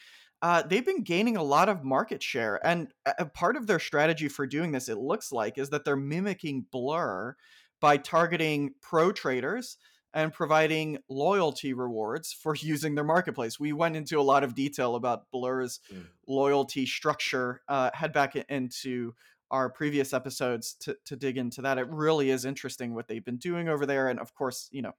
uh, 0.42 0.64
they've 0.64 0.86
been 0.86 1.04
gaining 1.04 1.38
a 1.38 1.44
lot 1.44 1.70
of 1.70 1.84
market 1.84 2.24
share. 2.24 2.60
And 2.66 2.90
a 3.18 3.26
part 3.26 3.56
of 3.56 3.68
their 3.68 3.80
strategy 3.80 4.28
for 4.28 4.48
doing 4.48 4.72
this, 4.72 4.90
it 4.90 4.98
looks 4.98 5.32
like, 5.32 5.58
is 5.58 5.70
that 5.70 5.86
they're 5.86 5.96
mimicking 5.96 6.66
Blur 6.72 7.36
by 7.80 7.98
targeting 7.98 8.74
pro 8.82 9.12
traders 9.12 9.78
and 10.14 10.34
providing 10.34 10.98
loyalty 11.10 11.74
rewards 11.74 12.34
for 12.34 12.56
using 12.60 12.96
their 12.96 13.04
marketplace. 13.04 13.60
We 13.60 13.74
went 13.74 13.96
into 13.96 14.20
a 14.20 14.22
lot 14.24 14.44
of 14.44 14.56
detail 14.56 14.96
about 14.96 15.30
Blur's 15.32 15.80
Mm. 15.92 16.06
loyalty 16.28 16.86
structure. 16.86 17.62
Uh, 17.68 17.92
head 17.94 18.14
back 18.14 18.36
into 18.36 19.14
our 19.50 19.70
previous 19.70 20.14
episodes 20.14 20.76
to, 20.80 20.96
to 21.06 21.16
dig 21.16 21.38
into 21.38 21.62
that. 21.62 21.78
It 21.78 21.88
really 21.90 22.30
is 22.30 22.46
interesting 22.46 22.94
what 22.94 23.08
they've 23.08 23.24
been 23.26 23.38
doing 23.38 23.68
over 23.68 23.86
there. 23.86 24.08
And 24.08 24.20
of 24.20 24.34
course, 24.34 24.70
you 24.72 24.82
know, 24.82 24.94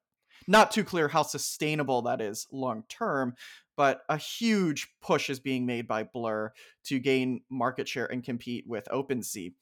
not 0.47 0.71
too 0.71 0.85
clear 0.85 1.09
how 1.09 1.23
sustainable 1.23 2.03
that 2.03 2.21
is 2.21 2.47
long 2.53 2.85
term, 2.89 3.35
but 3.77 4.03
a 4.09 4.17
huge 4.17 4.89
push 5.01 5.31
is 5.31 5.41
being 5.41 5.65
made 5.65 5.89
by 5.89 6.03
Blur 6.03 6.53
to 6.85 6.99
gain 6.99 7.41
market 7.49 7.89
share 7.89 8.07
and 8.07 8.23
compete 8.23 8.67
with 8.67 8.87
OpenSea. 8.93 9.53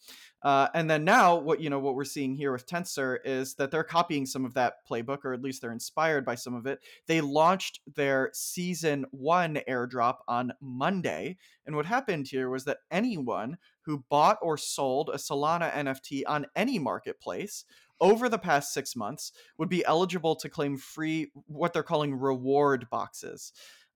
Uh, 0.43 0.69
and 0.75 0.91
then 0.91 1.05
now, 1.05 1.37
what 1.37 1.61
you 1.61 1.71
know, 1.71 1.79
what 1.79 1.95
we're 1.95 2.05
seeing 2.05 2.35
here 2.35 2.51
with 2.51 2.67
Tensor 2.67 3.19
is 3.25 3.55
that 3.55 3.71
they're 3.71 3.85
copying 3.85 4.27
some 4.27 4.45
of 4.45 4.55
that 4.55 4.87
playbook, 4.91 5.19
or 5.25 5.35
at 5.35 5.43
least 5.43 5.61
they're 5.61 5.73
inspired 5.73 6.25
by 6.25 6.35
some 6.35 6.55
of 6.55 6.67
it. 6.67 6.81
They 7.07 7.21
launched 7.21 7.81
their 7.95 8.31
season 8.33 9.05
one 9.11 9.61
airdrop 9.69 10.19
on 10.27 10.53
Monday, 10.61 11.37
and 11.67 11.77
what 11.77 11.87
happened 11.87 12.29
here 12.29 12.49
was 12.49 12.65
that 12.65 12.79
anyone 12.91 13.59
who 13.83 14.05
bought 14.09 14.39
or 14.43 14.57
sold 14.57 15.11
a 15.11 15.19
Solana 15.19 15.71
NFT 15.73 16.23
on 16.27 16.47
any 16.57 16.79
marketplace 16.79 17.65
over 18.01 18.29
the 18.29 18.39
past 18.39 18.73
six 18.73 18.97
months 18.97 19.33
would 19.59 19.69
be 19.69 19.85
eligible 19.85 20.35
to 20.37 20.49
claim 20.49 20.77
free 20.77 21.31
what 21.47 21.73
they're 21.73 21.83
calling 21.83 22.15
reward 22.15 22.89
boxes. 22.91 23.53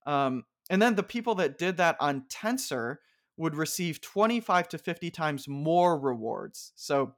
Um, 0.07 0.45
and 0.71 0.81
then 0.81 0.95
the 0.95 1.03
people 1.03 1.35
that 1.37 1.59
did 1.59 1.77
that 1.79 1.97
on 2.01 2.25
Tensor 2.29 2.97
would 3.37 3.55
receive 3.55 4.01
25 4.01 4.69
to 4.69 4.79
50 4.79 5.11
times 5.11 5.49
more 5.49 5.99
rewards. 5.99 6.73
So 6.77 7.15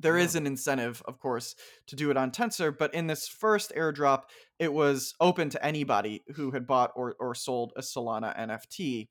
there 0.00 0.18
is 0.18 0.34
an 0.34 0.46
incentive, 0.46 1.02
of 1.06 1.20
course, 1.20 1.54
to 1.86 1.96
do 1.96 2.10
it 2.10 2.16
on 2.16 2.32
Tensor, 2.32 2.76
but 2.76 2.92
in 2.92 3.06
this 3.06 3.28
first 3.28 3.72
airdrop, 3.76 4.24
it 4.58 4.72
was 4.72 5.14
open 5.20 5.48
to 5.50 5.64
anybody 5.64 6.24
who 6.34 6.50
had 6.50 6.66
bought 6.66 6.92
or, 6.96 7.14
or 7.20 7.34
sold 7.34 7.72
a 7.76 7.80
Solana 7.80 8.36
NFT. 8.36 9.08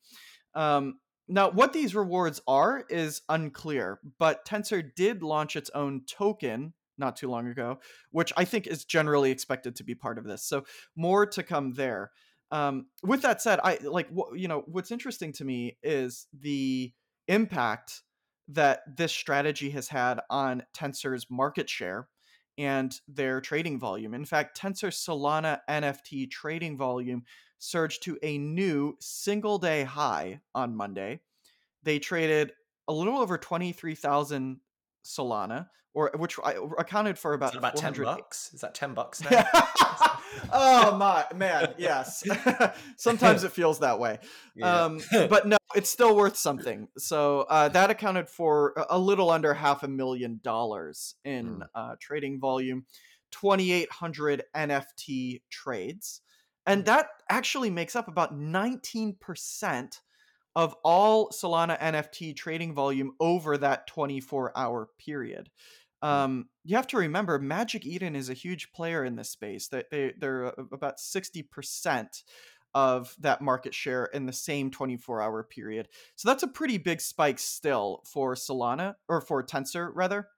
Um, 0.53 0.99
now, 1.27 1.49
what 1.49 1.71
these 1.71 1.95
rewards 1.95 2.41
are 2.45 2.83
is 2.89 3.21
unclear, 3.29 3.99
but 4.19 4.45
Tensor 4.45 4.83
did 4.93 5.23
launch 5.23 5.55
its 5.55 5.69
own 5.73 6.01
token 6.05 6.73
not 7.01 7.17
too 7.17 7.29
long 7.29 7.47
ago, 7.47 7.79
which 8.11 8.31
I 8.37 8.45
think 8.45 8.67
is 8.67 8.85
generally 8.85 9.31
expected 9.31 9.75
to 9.75 9.83
be 9.83 9.95
part 9.95 10.17
of 10.17 10.23
this. 10.23 10.43
So 10.43 10.63
more 10.95 11.25
to 11.25 11.43
come 11.43 11.73
there. 11.73 12.11
Um, 12.51 12.85
with 13.03 13.21
that 13.23 13.41
said, 13.41 13.59
I 13.63 13.79
like 13.83 14.07
wh- 14.09 14.37
you 14.37 14.47
know 14.47 14.63
what's 14.67 14.91
interesting 14.91 15.33
to 15.33 15.45
me 15.45 15.77
is 15.83 16.27
the 16.33 16.93
impact 17.27 18.03
that 18.47 18.81
this 18.97 19.11
strategy 19.11 19.69
has 19.71 19.87
had 19.87 20.19
on 20.29 20.63
Tensor's 20.73 21.25
market 21.29 21.69
share 21.69 22.07
and 22.57 22.93
their 23.07 23.41
trading 23.41 23.79
volume. 23.79 24.13
In 24.13 24.25
fact, 24.25 24.59
Tensor 24.59 24.91
Solana 24.91 25.59
NFT 25.69 26.29
trading 26.29 26.77
volume 26.77 27.23
surged 27.59 28.03
to 28.03 28.17
a 28.23 28.37
new 28.37 28.95
single 28.99 29.57
day 29.57 29.83
high 29.83 30.41
on 30.53 30.75
Monday. 30.75 31.21
They 31.83 31.99
traded 31.99 32.51
a 32.87 32.93
little 32.93 33.17
over 33.17 33.37
23,000 33.37 34.59
Solana, 35.03 35.67
or 35.93 36.11
which 36.15 36.37
I 36.43 36.55
accounted 36.77 37.17
for 37.17 37.33
about 37.33 37.55
about 37.55 37.75
ten 37.75 37.93
bucks? 37.93 38.51
Is 38.53 38.61
that 38.61 38.73
ten 38.75 38.93
bucks 38.93 39.21
now? 39.29 39.45
oh 40.53 40.95
my 40.97 41.25
man, 41.35 41.73
yes. 41.77 42.23
Sometimes 42.97 43.43
it 43.43 43.51
feels 43.51 43.79
that 43.79 43.99
way. 43.99 44.19
Yeah. 44.55 44.83
Um, 44.85 45.01
but 45.29 45.47
no, 45.47 45.57
it's 45.75 45.89
still 45.89 46.15
worth 46.15 46.37
something. 46.37 46.87
So 46.97 47.41
uh, 47.49 47.67
that 47.69 47.89
accounted 47.89 48.29
for 48.29 48.73
a- 48.89 48.97
little 48.99 49.29
under 49.29 49.53
half 49.53 49.83
a 49.83 49.87
million 49.87 50.39
dollars 50.43 51.15
in 51.25 51.57
Mm. 51.59 51.67
uh, 51.75 51.95
trading 51.99 52.39
volume, 52.39 52.85
2,800 53.31 54.43
NFT 54.55 55.41
trades. 55.49 56.21
And 56.65 56.85
that 56.85 57.07
actually 57.29 57.69
makes 57.71 57.95
up 57.95 58.07
about 58.07 58.37
19% 58.37 59.99
of 60.55 60.75
all 60.83 61.29
Solana 61.29 61.79
NFT 61.79 62.35
trading 62.35 62.73
volume 62.73 63.13
over 63.19 63.57
that 63.57 63.87
24 63.87 64.57
hour 64.57 64.89
period. 64.99 65.49
um, 66.01 66.49
you 66.63 66.75
have 66.75 66.87
to 66.87 66.97
remember 66.97 67.39
Magic 67.39 67.85
Eden 67.85 68.15
is 68.15 68.29
a 68.29 68.33
huge 68.33 68.71
player 68.73 69.03
in 69.05 69.15
this 69.15 69.29
space. 69.29 69.67
That 69.69 69.89
they 69.91 70.13
they're 70.17 70.53
about 70.71 70.99
sixty 70.99 71.43
percent 71.43 72.23
of 72.73 73.15
that 73.19 73.41
market 73.41 73.73
share 73.73 74.05
in 74.05 74.25
the 74.25 74.33
same 74.33 74.71
24 74.71 75.21
hour 75.21 75.43
period. 75.43 75.89
So 76.15 76.29
that's 76.29 76.43
a 76.43 76.47
pretty 76.47 76.77
big 76.77 77.01
spike 77.01 77.37
still 77.39 78.01
for 78.05 78.33
Solana 78.35 78.95
or 79.09 79.21
for 79.21 79.43
Tensor 79.43 79.91
rather. 79.93 80.29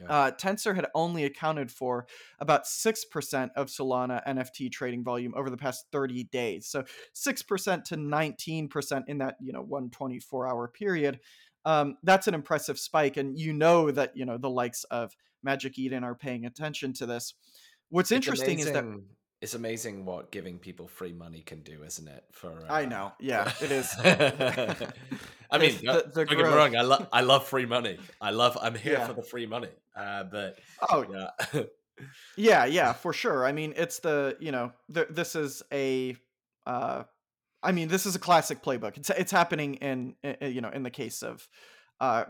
Yeah. 0.00 0.08
Uh, 0.08 0.30
Tensor 0.30 0.74
had 0.74 0.86
only 0.94 1.24
accounted 1.24 1.70
for 1.70 2.06
about 2.38 2.64
6% 2.64 3.50
of 3.56 3.68
Solana 3.68 4.26
NFT 4.26 4.70
trading 4.70 5.04
volume 5.04 5.34
over 5.36 5.50
the 5.50 5.56
past 5.56 5.86
30 5.92 6.24
days. 6.24 6.66
So 6.66 6.84
6% 7.14 7.84
to 7.84 7.96
19% 7.96 9.02
in 9.08 9.18
that, 9.18 9.36
you 9.40 9.52
know, 9.52 9.62
124 9.62 10.48
hour 10.48 10.68
period. 10.68 11.20
Um, 11.64 11.96
that's 12.02 12.28
an 12.28 12.34
impressive 12.34 12.78
spike. 12.78 13.16
And 13.16 13.38
you 13.38 13.52
know 13.52 13.90
that, 13.90 14.16
you 14.16 14.24
know, 14.24 14.38
the 14.38 14.50
likes 14.50 14.84
of 14.84 15.14
Magic 15.42 15.78
Eden 15.78 16.04
are 16.04 16.14
paying 16.14 16.44
attention 16.46 16.92
to 16.94 17.06
this. 17.06 17.34
What's 17.90 18.10
it's 18.10 18.16
interesting 18.16 18.60
amazing. 18.60 18.68
is 18.68 18.72
that 18.72 18.84
it's 19.44 19.52
amazing 19.52 20.06
what 20.06 20.30
giving 20.30 20.58
people 20.58 20.88
free 20.88 21.12
money 21.12 21.42
can 21.42 21.60
do, 21.60 21.82
isn't 21.84 22.08
it? 22.08 22.24
For 22.32 22.48
uh, 22.48 22.72
I 22.72 22.86
know, 22.86 23.12
yeah, 23.20 23.52
it 23.60 23.70
is. 23.70 23.94
I 25.50 25.58
mean, 25.58 25.76
the, 25.82 26.10
the 26.14 26.24
don't 26.24 26.30
get 26.30 26.38
me 26.38 26.44
wrong. 26.44 26.74
I 26.74 26.80
love 26.80 27.06
I 27.12 27.20
love 27.20 27.46
free 27.46 27.66
money. 27.66 27.98
I 28.22 28.30
love. 28.30 28.56
I'm 28.62 28.74
here 28.74 28.94
yeah. 28.94 29.06
for 29.06 29.12
the 29.12 29.22
free 29.22 29.44
money. 29.44 29.68
Uh, 29.94 30.24
but 30.24 30.58
oh 30.90 31.04
yeah. 31.12 31.64
yeah, 32.38 32.64
yeah, 32.78 32.94
for 32.94 33.12
sure. 33.12 33.44
I 33.44 33.52
mean, 33.52 33.74
it's 33.76 33.98
the 33.98 34.34
you 34.40 34.50
know, 34.50 34.72
th- 34.92 35.08
this 35.10 35.36
is 35.36 35.62
a. 35.70 36.16
Uh, 36.66 37.02
I 37.62 37.72
mean, 37.72 37.88
this 37.88 38.06
is 38.06 38.16
a 38.16 38.18
classic 38.18 38.62
playbook. 38.62 38.96
It's 38.96 39.10
it's 39.10 39.32
happening 39.32 39.74
in, 39.74 40.14
in 40.22 40.52
you 40.52 40.62
know 40.62 40.70
in 40.70 40.84
the 40.84 40.90
case 40.90 41.22
of 41.22 41.46
uh, 42.04 42.24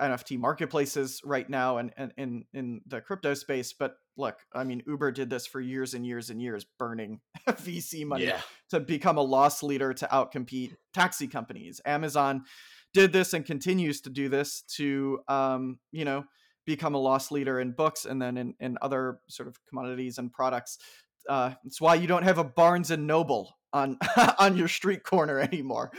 NFT 0.00 0.38
marketplaces 0.38 1.20
right 1.24 1.48
now 1.50 1.78
and, 1.78 1.92
and 1.96 2.12
in 2.16 2.44
in 2.54 2.80
the 2.86 3.00
crypto 3.00 3.34
space. 3.34 3.72
But 3.72 3.96
look, 4.16 4.36
I 4.54 4.62
mean, 4.62 4.82
Uber 4.86 5.10
did 5.10 5.28
this 5.28 5.44
for 5.44 5.60
years 5.60 5.94
and 5.94 6.06
years 6.06 6.30
and 6.30 6.40
years, 6.40 6.64
burning 6.78 7.20
VC 7.48 8.06
money 8.06 8.26
yeah. 8.26 8.40
to 8.70 8.78
become 8.78 9.18
a 9.18 9.22
loss 9.22 9.62
leader 9.64 9.92
to 9.92 10.06
outcompete 10.06 10.76
taxi 10.94 11.26
companies. 11.26 11.80
Amazon 11.84 12.44
did 12.94 13.12
this 13.12 13.34
and 13.34 13.44
continues 13.44 14.00
to 14.02 14.10
do 14.10 14.28
this 14.28 14.62
to 14.76 15.18
um, 15.26 15.80
you 15.90 16.04
know 16.04 16.24
become 16.64 16.94
a 16.94 16.98
loss 16.98 17.32
leader 17.32 17.58
in 17.58 17.72
books 17.72 18.04
and 18.04 18.22
then 18.22 18.36
in, 18.36 18.54
in 18.60 18.78
other 18.82 19.18
sort 19.28 19.48
of 19.48 19.56
commodities 19.68 20.18
and 20.18 20.32
products. 20.32 20.78
Uh, 21.28 21.54
it's 21.64 21.80
why 21.80 21.96
you 21.96 22.06
don't 22.06 22.22
have 22.22 22.38
a 22.38 22.44
Barnes 22.44 22.92
and 22.92 23.06
Noble 23.06 23.57
on 23.72 23.98
on 24.38 24.56
your 24.56 24.68
street 24.68 25.02
corner 25.02 25.40
anymore. 25.40 25.90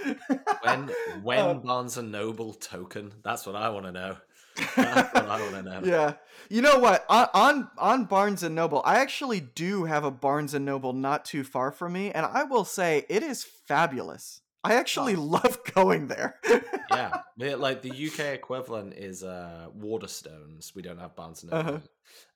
when 0.62 0.90
when 1.24 1.40
um, 1.40 1.62
Barnes 1.62 1.98
and 1.98 2.12
Noble 2.12 2.54
token? 2.54 3.14
That's 3.24 3.46
what 3.46 3.56
I 3.56 3.70
want 3.70 3.86
to 3.86 3.92
know. 3.92 4.18
That's 4.76 5.14
what 5.14 5.30
I 5.30 5.42
want 5.42 5.54
to 5.54 5.64
know. 5.64 5.82
Yeah, 5.84 6.14
you 6.50 6.62
know 6.62 6.80
what? 6.80 7.06
On, 7.10 7.28
on 7.34 7.70
on 7.78 8.06
Barnes 8.06 8.44
and 8.44 8.56
Noble, 8.56 8.82
I 8.84 9.00
actually 9.00 9.40
do 9.40 9.86
have 9.86 10.04
a 10.04 10.12
Barnes 10.12 10.54
and 10.54 10.66
Noble 10.66 10.94
not 10.94 11.26
too 11.26 11.44
far 11.44 11.72
from 11.72 11.94
me, 11.94 12.12
and 12.12 12.26
I 12.26 12.44
will 12.44 12.66
say 12.66 13.06
it 13.10 13.24
is 13.24 13.44
fabulous. 13.44 14.42
I 14.62 14.74
actually 14.74 15.16
oh. 15.16 15.22
love 15.22 15.60
going 15.74 16.08
there. 16.08 16.40
yeah, 16.92 17.22
like 17.38 17.82
the 17.82 17.92
UK 17.92 18.34
equivalent 18.34 18.96
is 18.96 19.24
uh 19.24 19.68
Waterstones. 19.78 20.76
We 20.76 20.82
don't 20.82 21.00
have 21.00 21.16
Barnes 21.16 21.44
and 21.44 21.52
Noble, 21.52 21.76
uh-huh. 21.76 21.80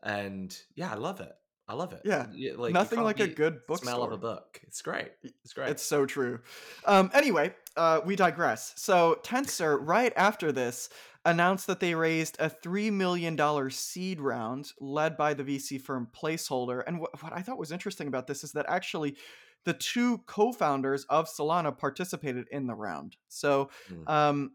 and 0.03 0.57
yeah, 0.75 0.91
I 0.91 0.95
love 0.95 1.19
it. 1.19 1.33
I 1.67 1.75
love 1.75 1.93
it. 1.93 2.01
Yeah, 2.03 2.27
like 2.57 2.73
nothing 2.73 3.01
like 3.01 3.19
a 3.19 3.27
good 3.27 3.65
book. 3.67 3.79
Smell 3.79 4.03
of 4.03 4.11
a 4.11 4.17
book. 4.17 4.59
It's 4.63 4.81
great. 4.81 5.11
It's 5.43 5.53
great. 5.53 5.69
It's 5.69 5.83
so 5.83 6.05
true. 6.05 6.39
Um, 6.85 7.09
anyway, 7.13 7.53
uh, 7.77 8.01
we 8.05 8.15
digress. 8.15 8.73
So 8.75 9.19
Tensor, 9.23 9.79
right 9.81 10.11
after 10.17 10.51
this, 10.51 10.89
announced 11.25 11.67
that 11.67 11.79
they 11.79 11.95
raised 11.95 12.35
a 12.39 12.49
three 12.49 12.91
million 12.91 13.35
dollar 13.35 13.69
seed 13.69 14.19
round 14.19 14.71
led 14.81 15.15
by 15.15 15.33
the 15.33 15.43
VC 15.43 15.79
firm 15.79 16.09
Placeholder. 16.13 16.83
And 16.85 16.99
what, 16.99 17.23
what 17.23 17.33
I 17.33 17.41
thought 17.41 17.57
was 17.57 17.71
interesting 17.71 18.07
about 18.07 18.27
this 18.27 18.43
is 18.43 18.51
that 18.53 18.65
actually 18.67 19.15
the 19.63 19.73
two 19.73 20.17
co-founders 20.25 21.05
of 21.05 21.29
Solana 21.29 21.77
participated 21.77 22.47
in 22.51 22.67
the 22.67 22.75
round. 22.75 23.15
So, 23.29 23.69
mm. 23.89 24.09
um, 24.09 24.51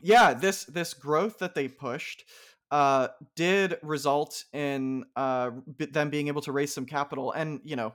yeah, 0.00 0.34
this 0.34 0.64
this 0.64 0.94
growth 0.94 1.38
that 1.38 1.54
they 1.54 1.68
pushed 1.68 2.24
uh, 2.70 3.08
did 3.34 3.76
result 3.82 4.44
in 4.52 5.04
uh, 5.14 5.50
them 5.78 6.10
being 6.10 6.28
able 6.28 6.42
to 6.42 6.52
raise 6.52 6.74
some 6.74 6.86
capital. 6.86 7.32
And, 7.32 7.60
you 7.64 7.76
know, 7.76 7.94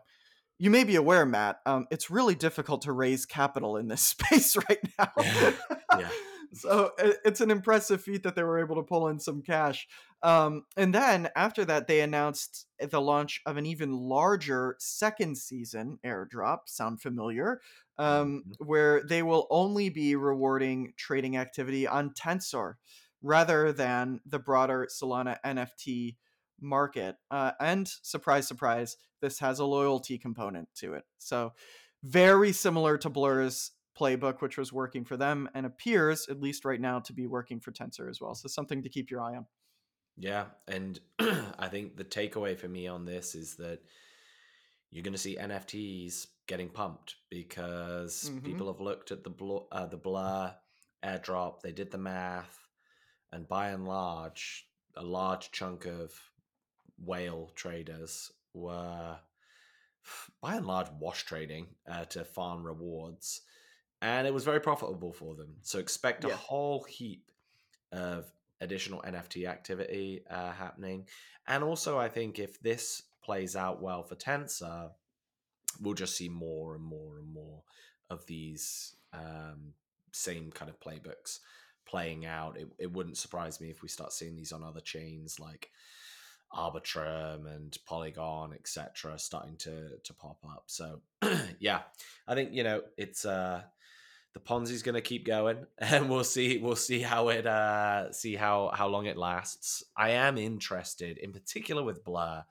you 0.60 0.70
may 0.70 0.84
be 0.84 0.96
aware, 0.96 1.26
Matt, 1.26 1.60
um, 1.66 1.88
it's 1.92 2.12
really 2.12 2.36
difficult 2.36 2.84
to 2.84 2.92
raise 2.92 3.26
capital 3.26 3.78
in 3.78 3.88
this 3.88 4.02
space 4.18 4.56
right 4.56 4.80
now. 4.98 5.12
yeah. 6.00 6.10
so 6.54 6.92
it's 7.00 7.42
an 7.42 7.50
impressive 7.50 8.02
feat 8.02 8.24
that 8.24 8.36
they 8.36 8.44
were 8.44 8.60
able 8.60 8.76
to 8.76 8.84
pull 8.84 9.08
in 9.08 9.20
some 9.20 9.42
cash. 9.42 9.88
Um, 10.22 10.66
and 10.78 10.94
then 10.94 11.30
after 11.36 11.66
that, 11.66 11.88
they 11.88 12.02
announced 12.02 12.68
the 12.80 13.02
launch 13.02 13.42
of 13.46 13.58
an 13.58 13.66
even 13.66 13.92
larger 13.92 14.76
second 14.80 15.38
season 15.38 15.98
airdrop. 16.06 16.60
Sound 16.68 17.02
familiar? 17.02 17.62
Um, 17.98 18.44
mm-hmm. 18.46 18.66
Where 18.66 19.02
they 19.04 19.24
will 19.24 19.48
only 19.50 19.90
be 19.90 20.16
rewarding 20.16 20.94
trading 20.98 21.38
activity 21.38 21.88
on 21.88 22.12
Tensor 22.12 22.76
rather 23.22 23.72
than 23.72 24.20
the 24.26 24.40
broader 24.40 24.88
Solana 24.90 25.38
NFT 25.46 26.18
market. 26.60 27.16
Uh, 27.30 27.52
and 27.60 27.88
surprise, 28.02 28.48
surprise, 28.48 28.98
this 29.22 29.40
has 29.40 29.60
a 29.60 29.66
loyalty 29.66 30.18
component 30.18 30.70
to 30.76 30.94
it. 30.94 31.04
So, 31.18 31.54
very 32.04 32.52
similar 32.52 32.98
to 32.98 33.10
Blur's 33.10 33.72
playbook, 34.00 34.42
which 34.42 34.58
was 34.58 34.74
working 34.74 35.06
for 35.06 35.18
them 35.18 35.48
and 35.54 35.66
appears, 35.66 36.28
at 36.30 36.42
least 36.42 36.66
right 36.66 36.82
now, 36.82 37.00
to 37.00 37.14
be 37.14 37.28
working 37.28 37.60
for 37.60 37.72
Tensor 37.72 38.10
as 38.10 38.20
well. 38.20 38.34
So, 38.36 38.48
something 38.48 38.82
to 38.84 38.90
keep 38.90 39.12
your 39.12 39.22
eye 39.22 39.36
on. 39.36 39.46
Yeah. 40.18 40.46
And 40.68 41.00
I 41.20 41.68
think 41.68 41.98
the 41.98 42.04
takeaway 42.04 42.58
for 42.58 42.68
me 42.68 42.88
on 42.88 43.06
this 43.06 43.36
is 43.36 43.56
that 43.56 43.80
you're 44.90 45.04
going 45.04 45.14
to 45.14 45.20
see 45.20 45.38
NFTs 45.38 46.28
getting 46.48 46.70
pumped 46.70 47.16
because 47.30 48.30
mm-hmm. 48.30 48.46
people 48.46 48.68
have 48.68 48.82
looked 48.82 49.12
at 49.12 49.24
the 49.24 49.30
blur, 49.30 49.62
uh, 49.72 49.86
the 49.86 49.98
blur 49.98 50.54
airdrop, 51.04 51.62
they 51.62 51.72
did 51.72 51.92
the 51.92 51.98
math, 51.98 52.60
and 53.32 53.48
by 53.48 53.70
and 53.70 53.88
large, 53.88 54.67
a 54.96 55.04
large 55.04 55.52
chunk 55.52 55.86
of 55.86 56.12
whale 57.04 57.52
traders 57.56 58.32
were 58.54 59.17
by 60.41 60.56
and 60.56 60.65
large 60.65 60.88
wash 61.00 61.24
trading 61.26 61.67
uh, 61.89 62.06
to 62.06 62.24
farm 62.26 62.65
rewards 62.65 63.41
and 64.02 64.26
it 64.26 64.34
was 64.34 64.44
very 64.44 64.60
profitable 64.60 65.13
for 65.13 65.36
them. 65.36 65.56
So 65.62 65.78
expect 65.78 66.24
yeah. 66.24 66.32
a 66.32 66.36
whole 66.36 66.84
heap 66.84 67.30
of 67.91 68.26
additional 68.62 69.02
nft 69.02 69.48
activity 69.48 70.24
uh, 70.30 70.52
happening. 70.52 71.08
And 71.48 71.63
also 71.63 71.98
i 71.98 72.10
think 72.10 72.39
if 72.39 72.60
this 72.62 73.04
plays 73.24 73.56
out 73.56 73.82
well 73.82 74.04
for 74.04 74.15
tensor 74.15 74.91
we'll 75.80 75.94
just 75.94 76.15
see 76.15 76.30
more 76.30 76.76
and 76.76 76.84
more 76.84 77.17
and 77.17 77.32
more 77.34 77.63
of 78.10 78.26
these 78.26 78.96
um, 79.13 79.74
same 80.12 80.52
kind 80.52 80.70
of 80.70 80.80
playbooks 80.80 81.39
playing 81.86 82.26
out. 82.26 82.58
It, 82.58 82.67
it 82.78 82.91
wouldn't 82.91 83.17
surprise 83.17 83.60
me 83.60 83.70
if 83.70 83.82
we 83.82 83.88
start 83.89 84.13
seeing 84.13 84.36
these 84.36 84.52
on 84.52 84.63
other 84.63 84.80
chains 84.80 85.39
like 85.39 85.70
Arbitrum 86.54 87.48
and 87.54 87.78
Polygon, 87.86 88.54
etc., 88.54 89.17
starting 89.17 89.56
to 89.58 89.98
to 90.04 90.13
pop 90.13 90.38
up. 90.48 90.63
So 90.67 91.02
yeah, 91.60 91.82
I 92.28 92.36
think 92.36 92.54
you 92.54 92.63
know 92.63 92.82
it's 92.98 93.26
uh 93.26 93.62
the 94.34 94.39
Ponzi's 94.39 94.84
going 94.84 94.96
to 94.96 95.02
keep 95.02 95.26
going, 95.26 95.65
and 95.78 96.10
we'll 96.10 96.24
see 96.24 96.58
we'll 96.58 96.76
see 96.76 97.02
how 97.02 97.30
it 97.30 97.46
uh 97.46 98.12
see 98.12 98.36
how 98.36 98.72
how 98.74 98.88
long 98.88 99.06
it 99.06 99.17
lasts. 99.17 99.84
I 99.96 100.12
am 100.12 100.38
interested, 100.38 101.17
in 101.17 101.32
particular 101.32 101.84
with 101.84 102.04
Blur, 102.04 102.44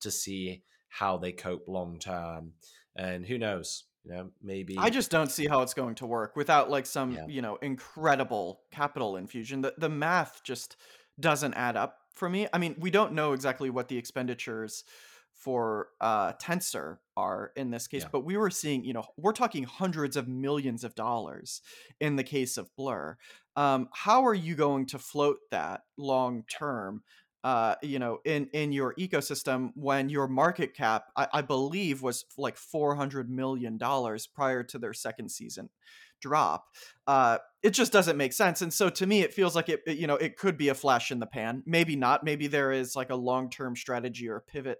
to 0.00 0.10
see 0.10 0.62
how 0.88 1.18
they 1.18 1.32
cope 1.32 1.68
long 1.68 1.98
term, 1.98 2.52
and 2.96 3.26
who 3.26 3.38
knows, 3.38 3.84
you 4.08 4.14
know, 4.14 4.30
maybe 4.42 4.76
I 4.78 4.90
just 4.90 5.10
don't 5.10 5.30
see 5.30 5.46
how 5.46 5.62
it's 5.62 5.74
going 5.74 5.96
to 5.96 6.06
work 6.06 6.34
without 6.34 6.70
like 6.70 6.86
some, 6.86 7.12
yeah. 7.12 7.26
you 7.28 7.42
know, 7.42 7.56
incredible 7.56 8.60
capital 8.70 9.16
infusion. 9.16 9.60
The 9.60 9.74
the 9.76 9.88
math 9.88 10.40
just 10.44 10.76
doesn't 11.20 11.54
add 11.54 11.76
up 11.76 11.98
for 12.14 12.28
me. 12.28 12.48
I 12.52 12.58
mean, 12.58 12.76
we 12.78 12.90
don't 12.90 13.12
know 13.12 13.32
exactly 13.32 13.70
what 13.70 13.88
the 13.88 13.98
expenditures 13.98 14.84
for 15.32 15.88
uh 16.00 16.32
Tensor 16.34 16.98
are 17.16 17.52
in 17.54 17.70
this 17.70 17.86
case, 17.86 18.02
yeah. 18.02 18.08
but 18.10 18.24
we 18.24 18.36
were 18.36 18.50
seeing, 18.50 18.84
you 18.84 18.94
know, 18.94 19.04
we're 19.16 19.32
talking 19.32 19.64
hundreds 19.64 20.16
of 20.16 20.26
millions 20.26 20.84
of 20.84 20.94
dollars 20.94 21.60
in 22.00 22.16
the 22.16 22.24
case 22.24 22.56
of 22.56 22.74
Blur. 22.76 23.18
Um, 23.56 23.88
how 23.92 24.24
are 24.24 24.34
you 24.34 24.54
going 24.54 24.86
to 24.86 24.98
float 24.98 25.38
that 25.50 25.82
long 25.96 26.44
term 26.48 27.02
uh, 27.44 27.76
you 27.82 27.98
know, 27.98 28.18
in 28.24 28.48
in 28.52 28.72
your 28.72 28.94
ecosystem 28.94 29.70
when 29.74 30.08
your 30.08 30.28
market 30.28 30.74
cap, 30.74 31.04
I, 31.16 31.28
I 31.34 31.42
believe, 31.42 32.02
was 32.02 32.24
like 32.36 32.56
four 32.56 32.96
hundred 32.96 33.30
million 33.30 33.78
dollars 33.78 34.26
prior 34.26 34.62
to 34.64 34.78
their 34.78 34.92
second 34.92 35.30
season 35.30 35.70
drop. 36.20 36.66
Uh, 37.06 37.38
it 37.62 37.70
just 37.70 37.92
doesn't 37.92 38.16
make 38.16 38.32
sense, 38.32 38.60
and 38.60 38.72
so 38.72 38.90
to 38.90 39.06
me, 39.06 39.22
it 39.22 39.32
feels 39.32 39.54
like 39.54 39.68
it, 39.68 39.82
it, 39.86 39.98
you 39.98 40.06
know, 40.06 40.16
it 40.16 40.36
could 40.36 40.56
be 40.56 40.68
a 40.68 40.74
flash 40.74 41.10
in 41.10 41.20
the 41.20 41.26
pan. 41.26 41.62
Maybe 41.64 41.94
not. 41.94 42.24
Maybe 42.24 42.48
there 42.48 42.72
is 42.72 42.96
like 42.96 43.10
a 43.10 43.16
long 43.16 43.50
term 43.50 43.76
strategy 43.76 44.28
or 44.28 44.36
a 44.36 44.42
pivot 44.42 44.78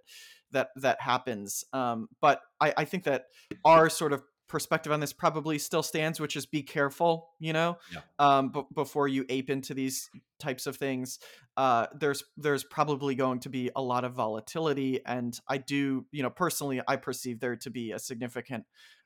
that 0.51 0.69
that 0.77 1.01
happens. 1.01 1.63
Um, 1.73 2.09
but 2.19 2.41
I, 2.59 2.73
I 2.77 2.85
think 2.85 3.05
that 3.05 3.25
our 3.63 3.89
sort 3.89 4.13
of 4.13 4.23
perspective 4.49 4.91
on 4.91 4.99
this 4.99 5.13
probably 5.13 5.57
still 5.59 5.83
stands, 5.83 6.19
which 6.19 6.35
is 6.35 6.45
be 6.45 6.63
careful, 6.63 7.29
you 7.39 7.53
know, 7.53 7.77
Yeah. 7.93 8.01
um, 8.19 8.49
b- 8.49 8.63
before 8.73 9.07
you 9.07 9.25
ape 9.29 9.49
into 9.49 9.73
these 9.73 10.09
types 10.39 10.67
of 10.67 10.75
things. 10.75 11.19
Uh, 11.55 11.87
there's 11.95 12.23
there's 12.35 12.63
probably 12.65 13.15
going 13.15 13.39
to 13.41 13.49
be 13.49 13.69
a 13.75 13.81
lot 13.81 14.03
of 14.03 14.13
volatility, 14.13 14.99
and 15.05 15.39
I 15.47 15.57
do, 15.59 16.05
you 16.11 16.23
know, 16.23 16.29
personally, 16.29 16.81
I 16.87 16.95
perceive 16.97 17.39
there 17.39 17.55
to 17.57 17.69
be 17.69 17.91
a 17.91 17.99
significant 17.99 18.65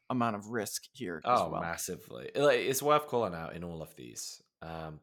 amount 0.10 0.36
of 0.36 0.48
risk 0.48 0.84
here 0.94 1.22
Oh, 1.26 1.50
well. 1.50 1.62
massively. 1.62 2.30
It's 2.36 2.82
worth 2.82 3.08
calling 3.08 3.34
out 3.36 3.56
in 3.56 3.64
all 3.64 3.82
of 3.82 3.96
these. 3.96 4.42
Um, 4.62 5.00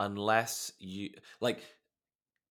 unless 0.00 0.72
you 0.78 1.10
like 1.40 1.60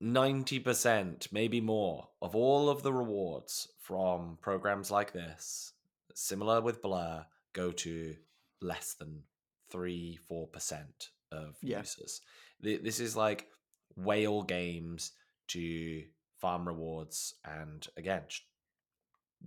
90%, 0.02 1.32
maybe 1.32 1.62
more, 1.62 2.08
of 2.22 2.36
all 2.36 2.70
of 2.70 2.82
the 2.84 2.92
rewards 2.94 3.68
from 3.80 4.38
programs 4.42 4.90
like 4.90 5.14
this, 5.14 5.74
similar 6.16 6.62
with 6.62 6.82
Blur, 6.82 7.26
go 7.54 7.72
to 7.72 8.16
less 8.62 8.94
than 8.94 9.24
3 9.70 10.20
4% 10.30 11.10
of 11.32 11.58
Yeah. 11.62 11.80
users. 11.80 12.22
This 12.60 13.00
is 13.00 13.16
like 13.16 13.48
whale 13.96 14.44
games 14.44 15.14
to 15.50 16.06
farm 16.40 16.68
rewards 16.68 17.36
and 17.46 17.88
again, 17.98 18.24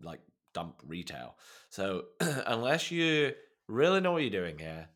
like 0.02 0.20
dump 0.52 0.80
retail. 0.86 1.36
So 1.70 2.06
unless 2.20 2.90
you 2.90 3.34
really 3.68 4.00
know 4.00 4.12
what 4.12 4.22
you're 4.22 4.30
doing 4.30 4.58
here, 4.58 4.88